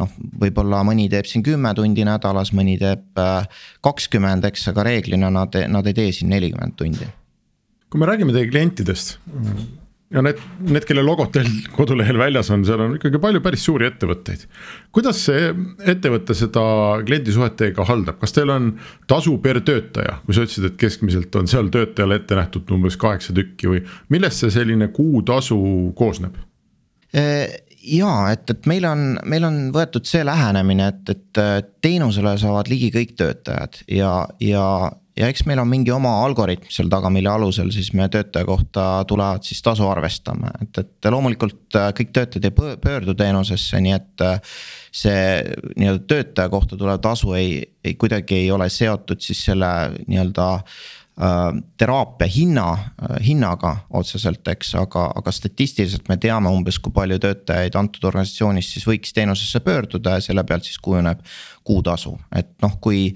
[0.00, 5.32] noh, võib-olla mõni teeb siin kümme tundi nädalas, mõni teeb äh, kakskümmend, eks, aga reeglina
[5.34, 7.10] nad, nad ei tee siin nelikümmend tundi.
[7.90, 9.18] kui me räägime teie klientidest
[10.10, 13.86] ja need, need, kelle logod teil kodulehel väljas on, seal on ikkagi palju päris suuri
[13.90, 14.44] ettevõtteid.
[14.94, 15.52] kuidas see
[15.92, 16.62] ettevõte seda
[17.06, 18.72] kliendisuhet teiega haldab, kas teil on
[19.10, 23.34] tasu per töötaja, kui sa ütlesid, et keskmiselt on seal töötajale ette nähtud umbes kaheksa
[23.36, 25.58] tükki või millest see selline kuutasu
[25.98, 26.38] koosneb?
[27.10, 32.90] ja et, et meil on, meil on võetud see lähenemine, et, et teenusele saavad ligi
[32.94, 34.66] kõik töötajad ja, ja
[35.20, 38.86] ja eks meil on mingi oma algoritm seal taga, mille alusel siis me töötaja kohta
[39.08, 44.12] tulevad siis tasu arvestama, et, et loomulikult äh, kõik töötajad ei pöördu teenusesse, nii et.
[44.26, 45.44] Äh, see
[45.78, 49.68] nii-öelda töötaja kohta tulev tasu ei, ei kuidagi ei ole seotud siis selle
[50.00, 52.64] nii-öelda äh, teraapia hinna,
[53.22, 58.88] hinnaga otseselt, eks, aga, aga statistiliselt me teame umbes, kui palju töötajaid antud organisatsioonis siis
[58.90, 61.22] võiks teenusesse pöörduda ja selle pealt siis kujuneb
[61.62, 63.12] kuutasu, et noh, kui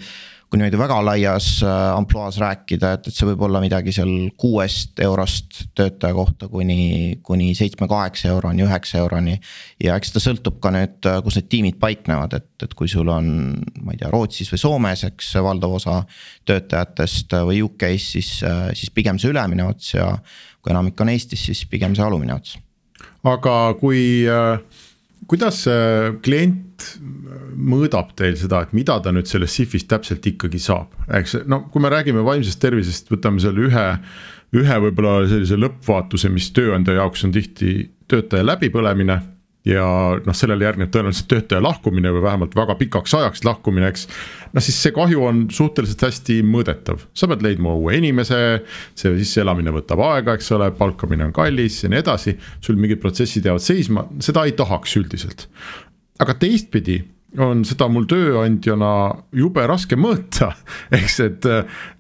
[0.55, 5.01] kui niimoodi väga laias äh, ampluaas rääkida, et, et see võib olla midagi seal kuuest
[5.03, 9.35] eurost töötaja kohta kuni, kuni seitsme-kaheksa euroni, üheksa euroni.
[9.83, 13.11] ja eks ta sõltub ka nüüd, äh, kus need tiimid paiknevad, et, et kui sul
[13.11, 13.27] on,
[13.83, 15.99] ma ei tea, Rootsis või Soomes, eks valdav osa
[16.47, 18.33] töötajatest äh, või UK-s, siis,
[18.79, 20.13] siis pigem see ülemine ots ja
[20.63, 22.61] kui enamik on Eestis, siis pigem see alumine ots.
[23.27, 24.84] aga kui äh
[25.31, 26.87] kuidas see klient
[27.55, 31.83] mõõdab teil seda, et mida ta nüüd sellest SIF-ist täpselt ikkagi saab, eks no kui
[31.83, 33.87] me räägime vaimsest tervisest, võtame selle ühe.
[34.55, 37.71] ühe võib-olla sellise lõppvaatuse, mis tööandja jaoks on tihti
[38.07, 39.17] töötaja läbipõlemine
[39.65, 39.85] ja
[40.21, 44.07] noh, sellele järgneb tõenäoliselt töötaja lahkumine või vähemalt väga pikaks ajaks lahkumine, eks.
[44.53, 48.39] noh, siis see kahju on suhteliselt hästi mõõdetav, sa pead leidma uue inimese,
[48.99, 52.37] see sisseelamine võtab aega, eks ole, palkamine on kallis ja nii edasi.
[52.61, 55.49] sul mingid protsessid jäävad seisma, seda ei tahaks üldiselt.
[56.21, 57.01] aga teistpidi
[57.41, 58.93] on seda mul tööandjana
[59.35, 60.53] jube raske mõõta,
[60.99, 61.49] eks, et,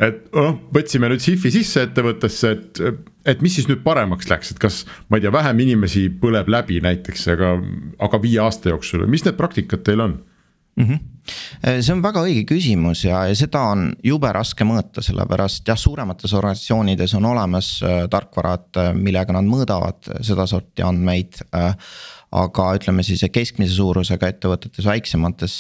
[0.04, 2.84] et noh, võtsime nüüd SIF-i sisse ettevõttesse, et
[3.24, 6.80] et mis siis nüüd paremaks läks, et kas ma ei tea, vähem inimesi põleb läbi
[6.84, 7.56] näiteks, aga,
[8.04, 10.20] aga viie aasta jooksul, mis need praktikad teil on
[10.76, 10.86] mm?
[10.86, 11.10] -hmm
[11.64, 16.34] see on väga õige küsimus ja, ja seda on jube raske mõõta, sellepärast jah, suuremates
[16.36, 21.72] organisatsioonides on olemas äh, tarkvarad, äh, millega nad mõõdavad sedasorti andmeid äh,
[22.34, 25.52] aga ütleme siis keskmise suurusega ettevõtetes, väiksemates,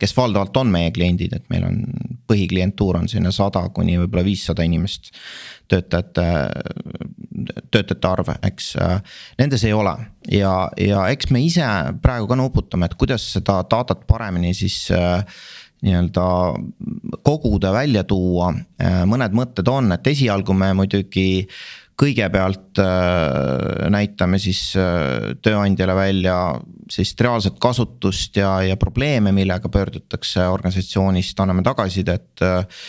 [0.00, 1.84] kes valdavalt on meie kliendid, et meil on
[2.30, 5.12] põhiklientuur on sinna sada kuni võib-olla viissada inimest.
[5.70, 6.26] Töötajate,
[7.70, 8.72] töötajate arv, eks,
[9.38, 9.94] nendes ei ole.
[10.32, 11.66] Ja, ja eks me ise
[12.02, 14.82] praegu ka nuputame, et kuidas seda datat paremini siis
[15.80, 16.24] nii-öelda
[17.24, 18.50] koguda, välja tuua,
[19.08, 21.46] mõned mõtted on, et esialgu me muidugi
[22.00, 26.36] kõigepealt äh, näitame siis äh, tööandjale välja
[26.90, 32.86] siis reaalset kasutust ja, ja probleeme, millega pöördutakse organisatsioonist, anname tagasisidet äh,.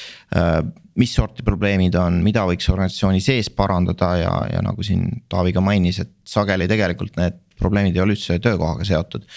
[0.96, 5.64] mis sorti probleemid on, mida võiks organisatsiooni sees parandada ja, ja nagu siin Taavi ka
[5.64, 9.28] mainis, et sageli tegelikult need probleemid ei ole üldse töökohaga seotud.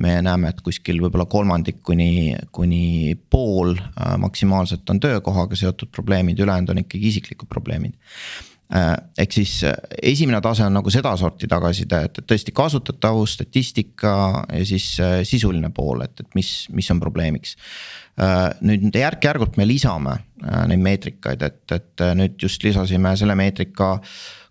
[0.00, 3.74] me näeme, et kuskil võib-olla kolmandik kuni, kuni pool
[4.22, 7.94] maksimaalselt on töökohaga seotud probleemid, ülejäänud on ikkagi isiklikud probleemid
[8.70, 9.74] ehk siis äh,
[10.12, 14.12] esimene tase on nagu sedasorti tagasiside, et tõesti kasutatavus, statistika
[14.46, 17.56] ja siis äh, sisuline pool, et, et mis, mis on probleemiks.
[18.60, 20.12] nüüd järk-järgult me lisame
[20.68, 23.94] neid meetrikaid, et, et nüüd just lisasime selle meetrika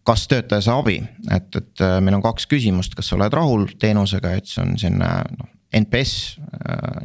[0.08, 0.96] kas töötaja saab abi,
[1.30, 5.12] et, et meil on kaks küsimust, kas sa oled rahul teenusega, et see on selline
[5.36, 5.52] noh,
[5.84, 6.16] NPS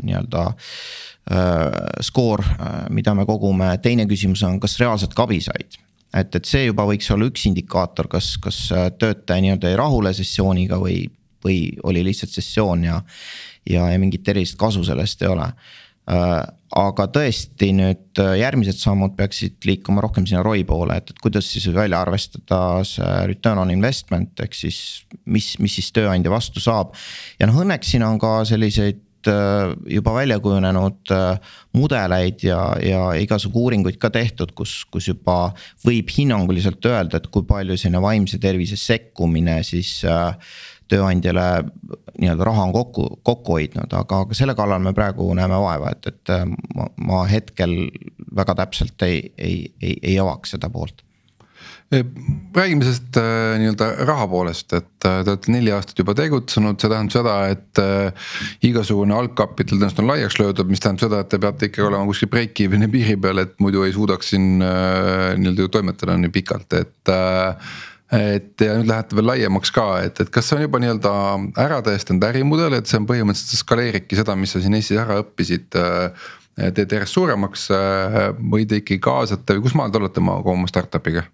[0.06, 2.46] nii-öelda äh, skoor,
[2.94, 5.76] mida me kogume, teine küsimus on, kas reaalselt ka abi said
[6.14, 8.60] et, et see juba võiks olla üks indikaator, kas, kas
[8.98, 11.02] töötaja nii-öelda jäi rahule sessiooniga või,
[11.44, 13.00] või oli lihtsalt sessioon ja.
[13.68, 15.50] ja, ja mingit erilist kasu sellest ei ole
[16.04, 16.40] Äh,
[16.76, 21.46] aga tõesti nüüd äh, järgmised sammud peaksid liikuma rohkem sinna ROI poole, et, et kuidas
[21.48, 24.78] siis välja arvestada see return on investment ehk siis
[25.24, 26.92] mis, mis siis tööandja vastu saab.
[27.40, 31.12] ja noh, õnneks siin on ka selliseid äh, juba välja kujunenud
[31.74, 35.54] mudeleid ja, ja igasugu uuringuid ka tehtud, kus, kus juba
[35.86, 40.36] võib hinnanguliselt öelda, et kui palju selline vaimse tervise sekkumine siis äh,
[40.90, 41.46] tööandjale
[42.20, 46.12] nii-öelda raha on kokku, kokku hoidnud, aga, aga selle kallal me praegu näeme vaeva, et,
[46.12, 46.44] et äh,
[46.76, 47.74] ma, ma hetkel
[48.36, 51.04] väga täpselt ei, ei, ei, ei avaks seda poolt
[52.54, 56.90] räägime sellest äh, nii-öelda raha poolest, et äh, te olete neli aastat juba tegutsenud, see
[56.90, 58.28] tähendab seda, et äh,
[58.66, 62.30] igasugune algkapital tõenäoliselt on laiaks löödud, mis tähendab seda, et te peate ikkagi olema kuskil
[62.32, 67.14] break-even'i piiri peal, et muidu ei suudaks siin nii-öelda toimetada nii pikalt, et
[68.14, 71.12] et ja nüüd lähete veel laiemaks ka, et, et kas see on juba nii-öelda
[71.64, 75.74] ära tõestanud ärimudel, et see on põhimõtteliselt skaleeribki seda, mis sa siin Eestis ära õppisid.
[75.80, 77.64] Äh, teed järjest suuremaks
[78.38, 81.24] või te ikkagi kaasate või kus maal te olete oma, oma startup'iga?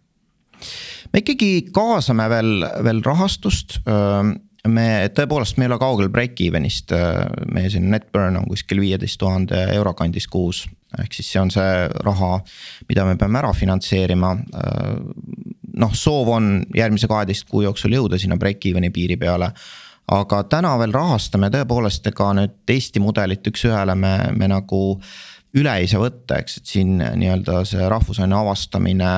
[1.12, 2.54] Me ikkagi kaasame veel,
[2.86, 3.80] veel rahastust
[4.68, 6.92] me tõepoolest, me ei ole kaugel break-even'ist,
[7.52, 10.66] meie siin net burn on kuskil viieteist tuhande euro kandis kuus.
[10.98, 12.40] ehk siis see on see raha,
[12.88, 14.34] mida me peame ära finantseerima
[15.80, 19.52] noh, soov on järgmise kaheteist kuu jooksul jõuda sinna break-even'i piiri peale.
[20.10, 24.98] aga täna veel rahastame tõepoolest, ega nüüd Eesti mudelit üks-ühele me, me nagu
[25.54, 29.12] üle ei saa võtta, eks, et siin nii-öelda see rahvusaine avastamine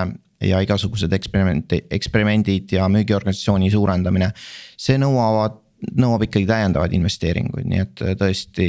[0.48, 4.32] ja igasugused eksperimenti, eksperimendid ja müügiorganisatsiooni suurendamine.
[4.76, 5.60] see nõuavad,
[5.98, 8.68] nõuab ikkagi täiendavaid investeeringuid, nii et tõesti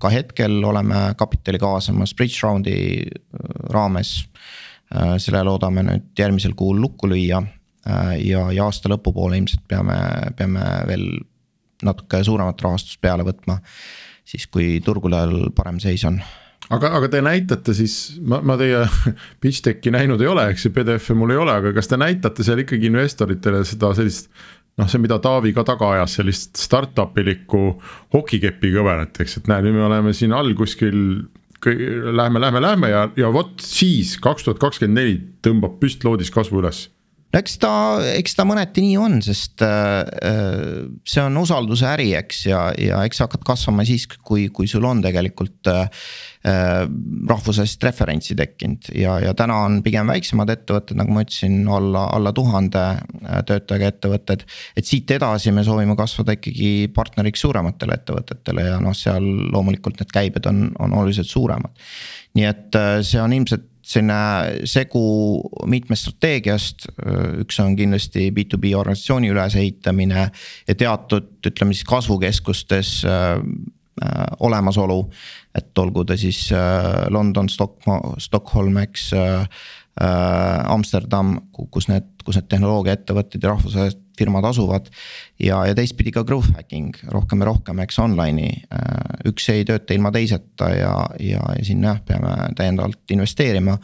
[0.00, 2.76] ka hetkel oleme kapitali kaasamas bridge round'i
[3.72, 4.18] raames
[4.92, 9.62] Äh, selle loodame nüüd järgmisel kuul lukku lüüa äh, ja, ja aasta lõpu poole ilmselt
[9.68, 9.96] peame,
[10.36, 11.06] peame veel
[11.86, 13.58] natuke suuremat rahastust peale võtma.
[14.28, 16.20] siis, kui turgudel parem seis on
[16.76, 18.82] aga, aga te näitate siis, ma, ma teie
[19.42, 22.46] pitch deck'i näinud ei ole, eks ju, PDF-e mul ei ole, aga kas te näitate
[22.46, 24.30] seal ikkagi investoritele seda sellist.
[24.80, 27.74] noh, see, mida Taavi ka taga ajas, sellist startup ilikku
[28.14, 30.96] hokikepi kõverat, eks, et näe, nüüd me oleme siin all kuskil
[31.62, 36.86] lähme, lähme, lähme ja, ja vot siis kaks tuhat kakskümmend neli tõmbab püstloodis kasvu üles
[37.32, 37.72] no eks ta,
[38.18, 43.00] eks ta mõneti nii on, sest äh, äh, see on usalduse äri, eks ja, ja
[43.06, 45.88] eks sa hakkad kasvama siis, kui, kui sul on tegelikult äh,
[46.42, 52.34] rahvusvahelist referentsi tekkinud ja, ja täna on pigem väiksemad ettevõtted, nagu ma ütlesin, alla, alla
[52.36, 52.84] tuhande
[53.48, 54.46] töötajaga ettevõtted.
[54.76, 60.12] et siit edasi me soovime kasvada ikkagi partneriks suurematele ettevõtetele ja noh, seal loomulikult need
[60.12, 61.72] käibed on, on oluliselt suuremad.
[62.36, 65.02] nii et see on ilmselt selline segu
[65.70, 66.88] mitmest strateegiast,
[67.42, 70.24] üks on kindlasti B2B organisatsiooni ülesehitamine
[70.68, 73.36] ja teatud, ütleme siis kasvukeskustes äh,
[74.02, 75.04] äh, olemasolu.
[75.54, 79.12] et olgu ta siis äh, London, Stockholm, Stockholm, eks
[79.92, 84.88] Amsterdam, kus need, kus need tehnoloogiaettevõtted ja rahvusvahelised firmad asuvad.
[85.36, 88.62] ja, ja teistpidi ka growth hacking rohkem ja rohkem, eks online'i,
[89.28, 93.78] üks ei tööta ilma teiseta ja, ja, ja sinna jah, peame täiendavalt investeerima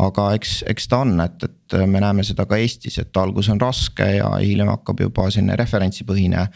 [0.00, 3.60] aga eks, eks ta on, et, et me näeme seda ka Eestis, et algus on
[3.60, 6.46] raske ja hiljem hakkab juba selline referentsipõhine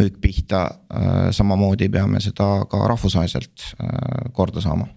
[0.00, 0.62] müük pihta.
[0.88, 3.74] Äh, samamoodi peame seda ka rahvusvaheliselt
[4.36, 4.88] korda saama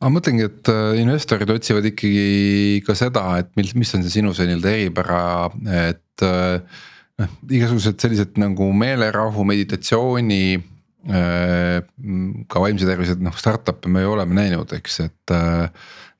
[0.00, 4.32] ma mõtlengi, et äh, investorid otsivad ikkagi ka seda, et mis, mis on see sinu
[4.36, 5.22] see nii-öelda eripära,
[5.90, 6.80] et äh,
[7.20, 10.69] noh, igasugused sellised nagu meelerahu, meditatsiooni äh,.
[11.00, 15.70] Ka vaimse tervise noh startup'e me oleme näinud, eks, et äh,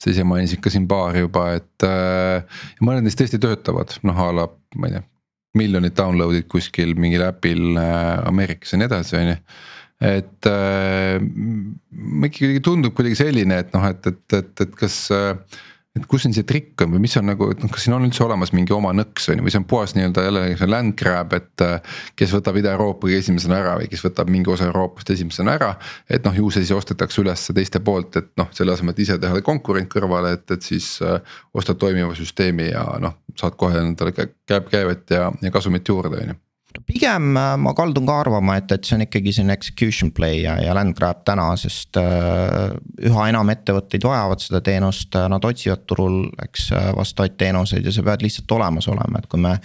[0.01, 4.31] sa ise mainisid ka siin paari juba, et äh, mõned neist tõesti töötavad, noh a
[4.33, 4.49] la
[4.81, 5.07] ma ei tea.
[5.59, 9.37] miljonid download'id kuskil mingil äpil äh, Ameerikas ja nii edasi, on ju
[10.01, 11.21] et äh,
[12.25, 15.35] ikkagi tundub kuidagi selline, et noh, et, et, et, et kas äh,
[15.98, 18.05] et kus siin see trikk on või mis on nagu, et noh, kas siin on
[18.07, 20.94] üldse olemas mingi oma nõks on ju, või see on puhas nii-öelda jälle see land
[20.98, 21.64] grab, et.
[21.66, 25.70] Äh, kes võtab Ida-Euroopa esimesena ära või kes võtab mingi osa Euroopast esimesena ära.
[26.09, 29.18] et noh, ju see siis ostetakse üles teiste poolt, et noh, selle asemel, et ise
[29.18, 31.18] teha konkurent kõrvale, et, et siis äh,
[31.55, 36.35] ostad toimiva süsteemi ja noh, saad kohe endale käib käivet ja, ja kasumit juurde, on
[36.35, 36.38] ju
[36.87, 40.57] pigem äh, ma kaldun ka arvama, et, et see on ikkagi selline execution play ja,
[40.62, 42.75] ja land grab täna, sest äh,
[43.11, 48.05] üha enam ettevõtteid vajavad seda teenust, äh, nad otsivad turul, eks vastavaid teenuseid ja sa
[48.07, 49.57] pead lihtsalt olemas olema, et kui me.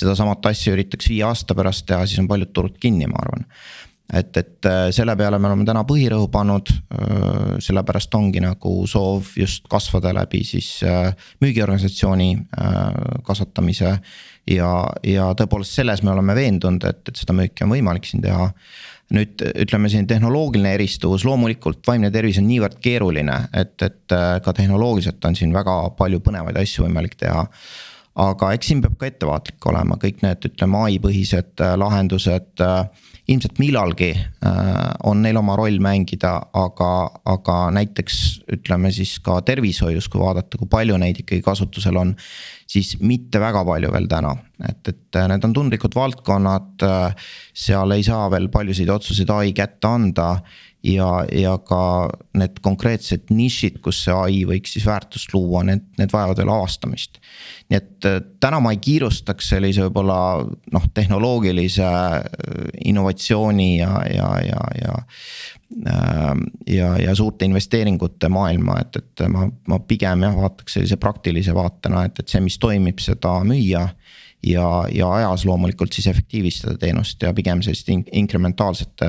[0.00, 3.46] sedasamat asja üritaks viie aasta pärast teha, siis on paljud turud kinni, ma arvan
[4.14, 6.70] et, et selle peale me oleme täna põhirõhu pannud,
[7.62, 10.70] sellepärast ongi nagu soov just kasvada läbi siis
[11.42, 12.30] müügiorganisatsiooni
[13.26, 13.96] kasvatamise.
[14.50, 14.70] Ja,
[15.06, 18.50] ja tõepoolest selles me oleme veendunud, et, et seda müüki on võimalik siin teha.
[19.10, 25.24] Nüüd ütleme siin tehnoloogiline eristuvus, loomulikult vaimne tervis on niivõrd keeruline, et, et ka tehnoloogiliselt
[25.26, 27.42] on siin väga palju põnevaid asju võimalik teha.
[28.20, 33.60] Aga eks siin peab ka ettevaatlik olema, kõik need, ütleme ai põhised lahendused äh, ilmselt
[33.62, 36.90] millalgi äh, on neil oma roll mängida, aga,
[37.28, 38.16] aga näiteks
[38.56, 42.16] ütleme siis ka tervishoius, kui vaadata, kui palju neid ikkagi kasutusel on.
[42.70, 44.32] Siis mitte väga palju veel täna,
[44.68, 49.54] et, et äh, need on tundlikud valdkonnad, äh, seal ei saa veel paljusid otsuseid ai
[49.56, 50.28] kätte anda
[50.82, 51.82] ja, ja ka
[52.38, 57.20] need konkreetsed nišid, kus see ai võiks siis väärtust luua, need, need vajavad veel avastamist.
[57.68, 60.18] nii et äh, täna ma ei kiirustaks sellise võib-olla
[60.72, 62.30] noh, tehnoloogilise äh,
[62.84, 64.96] innovatsiooni ja, ja, ja, ja.
[65.86, 66.32] Äh,
[66.66, 72.06] ja, ja suurte investeeringute maailma, et, et ma, ma pigem jah, vaataks sellise praktilise vaatena,
[72.08, 73.88] et, et see, mis toimib, seda müüa
[74.42, 79.08] ja, ja ajas loomulikult siis efektiivistada teenust ja pigem selliste in inkrementaalsete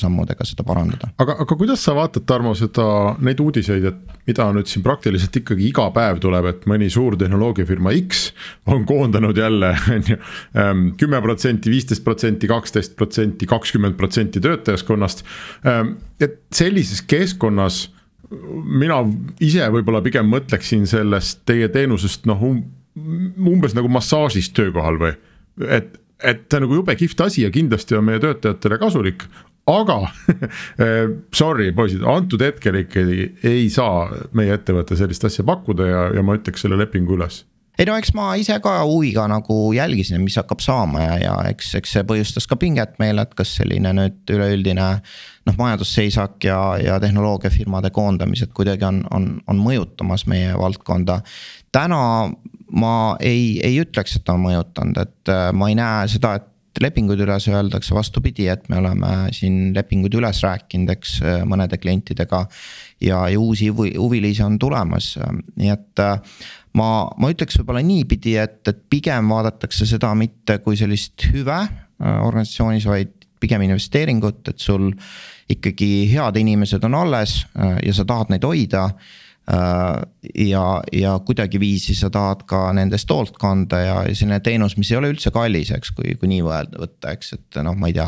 [0.00, 1.12] sammudega seda parandada.
[1.22, 2.86] aga, aga kuidas sa vaatad, Tarmo, seda,
[3.22, 7.94] neid uudiseid, et mida nüüd siin praktiliselt ikkagi iga päev tuleb, et mõni suur tehnoloogiafirma
[8.02, 8.28] X
[8.70, 10.18] on koondanud jälle, on ju.
[10.58, 15.24] Ähm, kümme protsenti, viisteist protsenti, kaksteist protsenti, kakskümmend protsenti töötajaskonnast.
[15.66, 17.84] Ähm, et sellises keskkonnas
[18.32, 19.02] mina
[19.44, 22.62] ise võib-olla pigem mõtleksin sellest teie teenusest noh um
[22.96, 25.14] umbes nagu massaažist töökohal või,
[25.68, 29.26] et, et see on nagu jube kihvt asi ja kindlasti on meie töötajatele kasulik
[29.70, 29.98] aga
[30.84, 36.26] eh, sorry poisid, antud hetkel ikkagi ei saa meie ettevõte sellist asja pakkuda ja, ja
[36.26, 37.44] ma ütleks selle lepingu üles
[37.80, 41.70] ei no eks ma ise ka huviga nagu jälgisin, mis hakkab saama ja, ja eks,
[41.78, 44.88] eks see põhjustas ka pinget meile, et kas selline nüüd üleüldine.
[45.48, 51.22] noh, majandusseisak ja, ja tehnoloogiafirmade koondamised kuidagi on, on, on mõjutamas meie valdkonda.
[51.72, 52.02] täna
[52.78, 57.20] ma ei, ei ütleks, et on mõjutanud, et äh, ma ei näe seda, et lepingud
[57.20, 62.46] üles öeldakse, vastupidi, et me oleme siin lepingud üles rääkinud, eks äh, mõnede klientidega.
[63.02, 65.16] ja, ja uusi huvilisi on tulemas,
[65.60, 66.38] nii et äh,
[66.78, 71.60] ma, ma ütleks võib-olla niipidi, et, et pigem vaadatakse seda mitte kui sellist hüve
[72.02, 74.88] organisatsioonis, vaid pigem investeeringut, et sul
[75.50, 78.88] ikkagi head inimesed on alles ja sa tahad neid hoida
[80.34, 85.10] ja, ja kuidagiviisi sa tahad ka nendest hoolt kanda ja selline teenus, mis ei ole
[85.12, 88.06] üldse kallis, eks, kui, kui nii võtta, eks, et noh, ma ei tea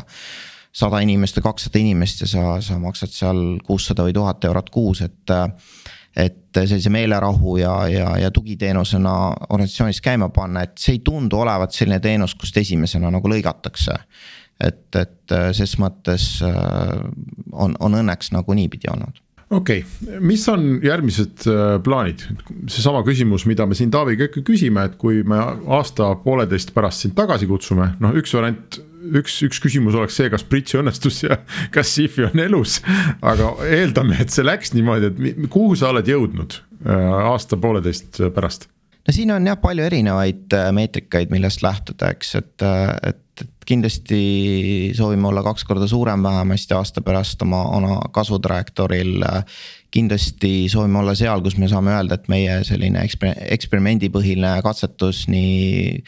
[0.75, 5.05] sada inimest või kakssada inimest ja sa, sa maksad seal kuussada või tuhat eurot kuus,
[5.07, 5.35] et.
[6.15, 9.15] et sellise meelerahu ja, ja, ja tugiteenusena
[9.49, 13.97] organisatsioonis käima panna, et see ei tundu olevat selline teenus, kust esimesena nagu lõigatakse.
[14.63, 17.03] et, et ses mõttes äh,
[17.51, 19.24] on, on õnneks nagu niipidi olnud
[19.55, 22.25] okei okay., mis on järgmised äh, plaanid,
[22.71, 25.39] seesama küsimus, mida me siin Taaviga ikka küsime, et kui me
[25.79, 28.81] aasta-pooleteist pärast sind tagasi kutsume, noh, üks variant
[29.21, 31.39] üks, üks küsimus oleks see, kas Bridži õnnestus ja
[31.75, 32.81] kas Sifi on elus.
[33.23, 38.69] aga eeldame, et see läks niimoodi, et kuhu sa oled jõudnud äh, aasta-pooleteist pärast?
[39.05, 42.67] no siin on jah palju erinevaid äh, meetrikaid, millest lähtuda, eks, et,
[43.11, 43.24] et
[43.67, 49.23] kindlasti soovime olla kaks korda suurem vähemasti aasta pärast oma, oma kasvutrajektooril.
[49.95, 56.03] kindlasti soovime olla seal, kus me saame öelda, et meie selline eksper-, eksperimendipõhine katsetus nii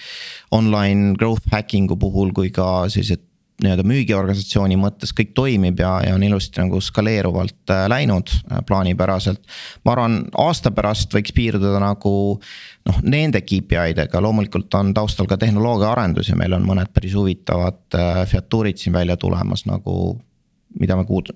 [0.50, 3.22] online growth hacking'u puhul kui ka sellised
[3.62, 9.40] nii-öelda müügiorganisatsiooni mõttes kõik toimib ja, ja on ilusti nagu skaleeruvalt äh, läinud äh, plaanipäraselt.
[9.84, 15.38] ma arvan, aasta pärast võiks piirduda nagu noh, nende KPI dega, loomulikult on taustal ka
[15.40, 20.18] tehnoloogia arendus ja meil on mõned päris huvitavad äh, feature'id siin välja tulemas nagu
[20.76, 21.32] mida me kuud-,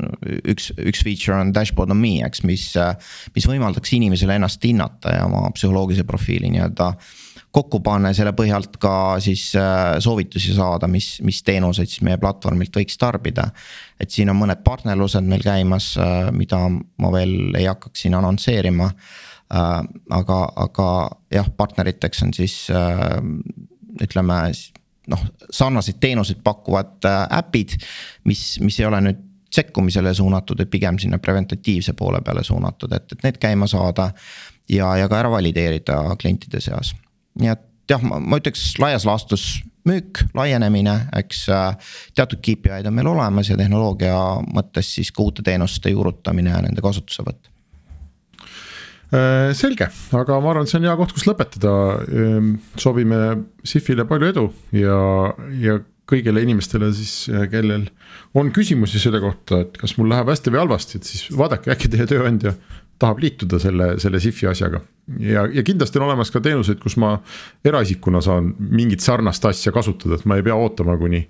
[0.52, 2.66] üks, üks feature on dashboard on me, eks, mis,
[3.32, 7.14] mis võimaldaks inimesele ennast hinnata ja oma psühholoogilise profiili nii-öelda äh,
[7.50, 8.92] kokku panna ja selle põhjalt ka
[9.22, 13.48] siis äh, soovitusi saada, mis, mis teenuseid siis meie platvormilt võiks tarbida.
[14.00, 18.90] et siin on mõned partnerlused meil käimas, äh, mida ma veel ei hakkaks siin anonsseerima.
[19.50, 19.72] Äh,
[20.20, 20.90] aga, aga
[21.34, 22.54] jah, partneriteks on siis
[24.00, 24.38] ütleme
[25.10, 27.74] noh, sarnaseid teenuseid pakkuvad äpid,
[28.30, 33.10] mis, mis ei ole nüüd sekkumisele suunatud, et pigem sinna preventatiivse poole peale suunatud, et,
[33.12, 34.12] et need käima saada.
[34.70, 36.94] ja, ja ka ära valideerida klientide seas
[37.40, 43.08] nii et jah, ma ütleks laias laastus müük, laienemine, eks äh, teatud KPI-d on meil
[43.10, 44.16] olemas ja tehnoloogia
[44.50, 47.48] mõttes siis ka uute teenuste juurutamine ja nende kasutussevõtt
[49.14, 51.72] äh, selge, aga ma arvan, et see on hea koht, kus lõpetada.
[52.10, 53.22] Ehm, soovime
[53.66, 54.98] Sifile palju edu ja,
[55.62, 55.80] ja
[56.10, 57.14] kõigile inimestele siis,
[57.52, 57.86] kellel
[58.34, 61.90] on küsimusi selle kohta, et kas mul läheb hästi või halvasti, et siis vaadake, äkki
[61.92, 62.56] teie tööandja
[63.00, 64.80] tahab liituda selle, selle SIF-i asjaga.
[65.18, 67.16] ja, ja kindlasti on olemas ka teenuseid, kus ma
[67.66, 71.24] eraisikuna saan mingit sarnast asja kasutada, et ma ei pea ootama, kuni,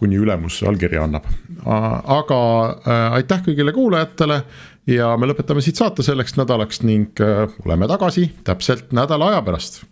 [0.00, 1.28] kuni ülemus allkirja annab.
[1.66, 2.40] aga
[2.70, 4.42] äh, aitäh kõigile kuulajatele
[4.90, 9.84] ja me lõpetame siit saate selleks nädalaks ning äh, oleme tagasi täpselt nädala aja pärast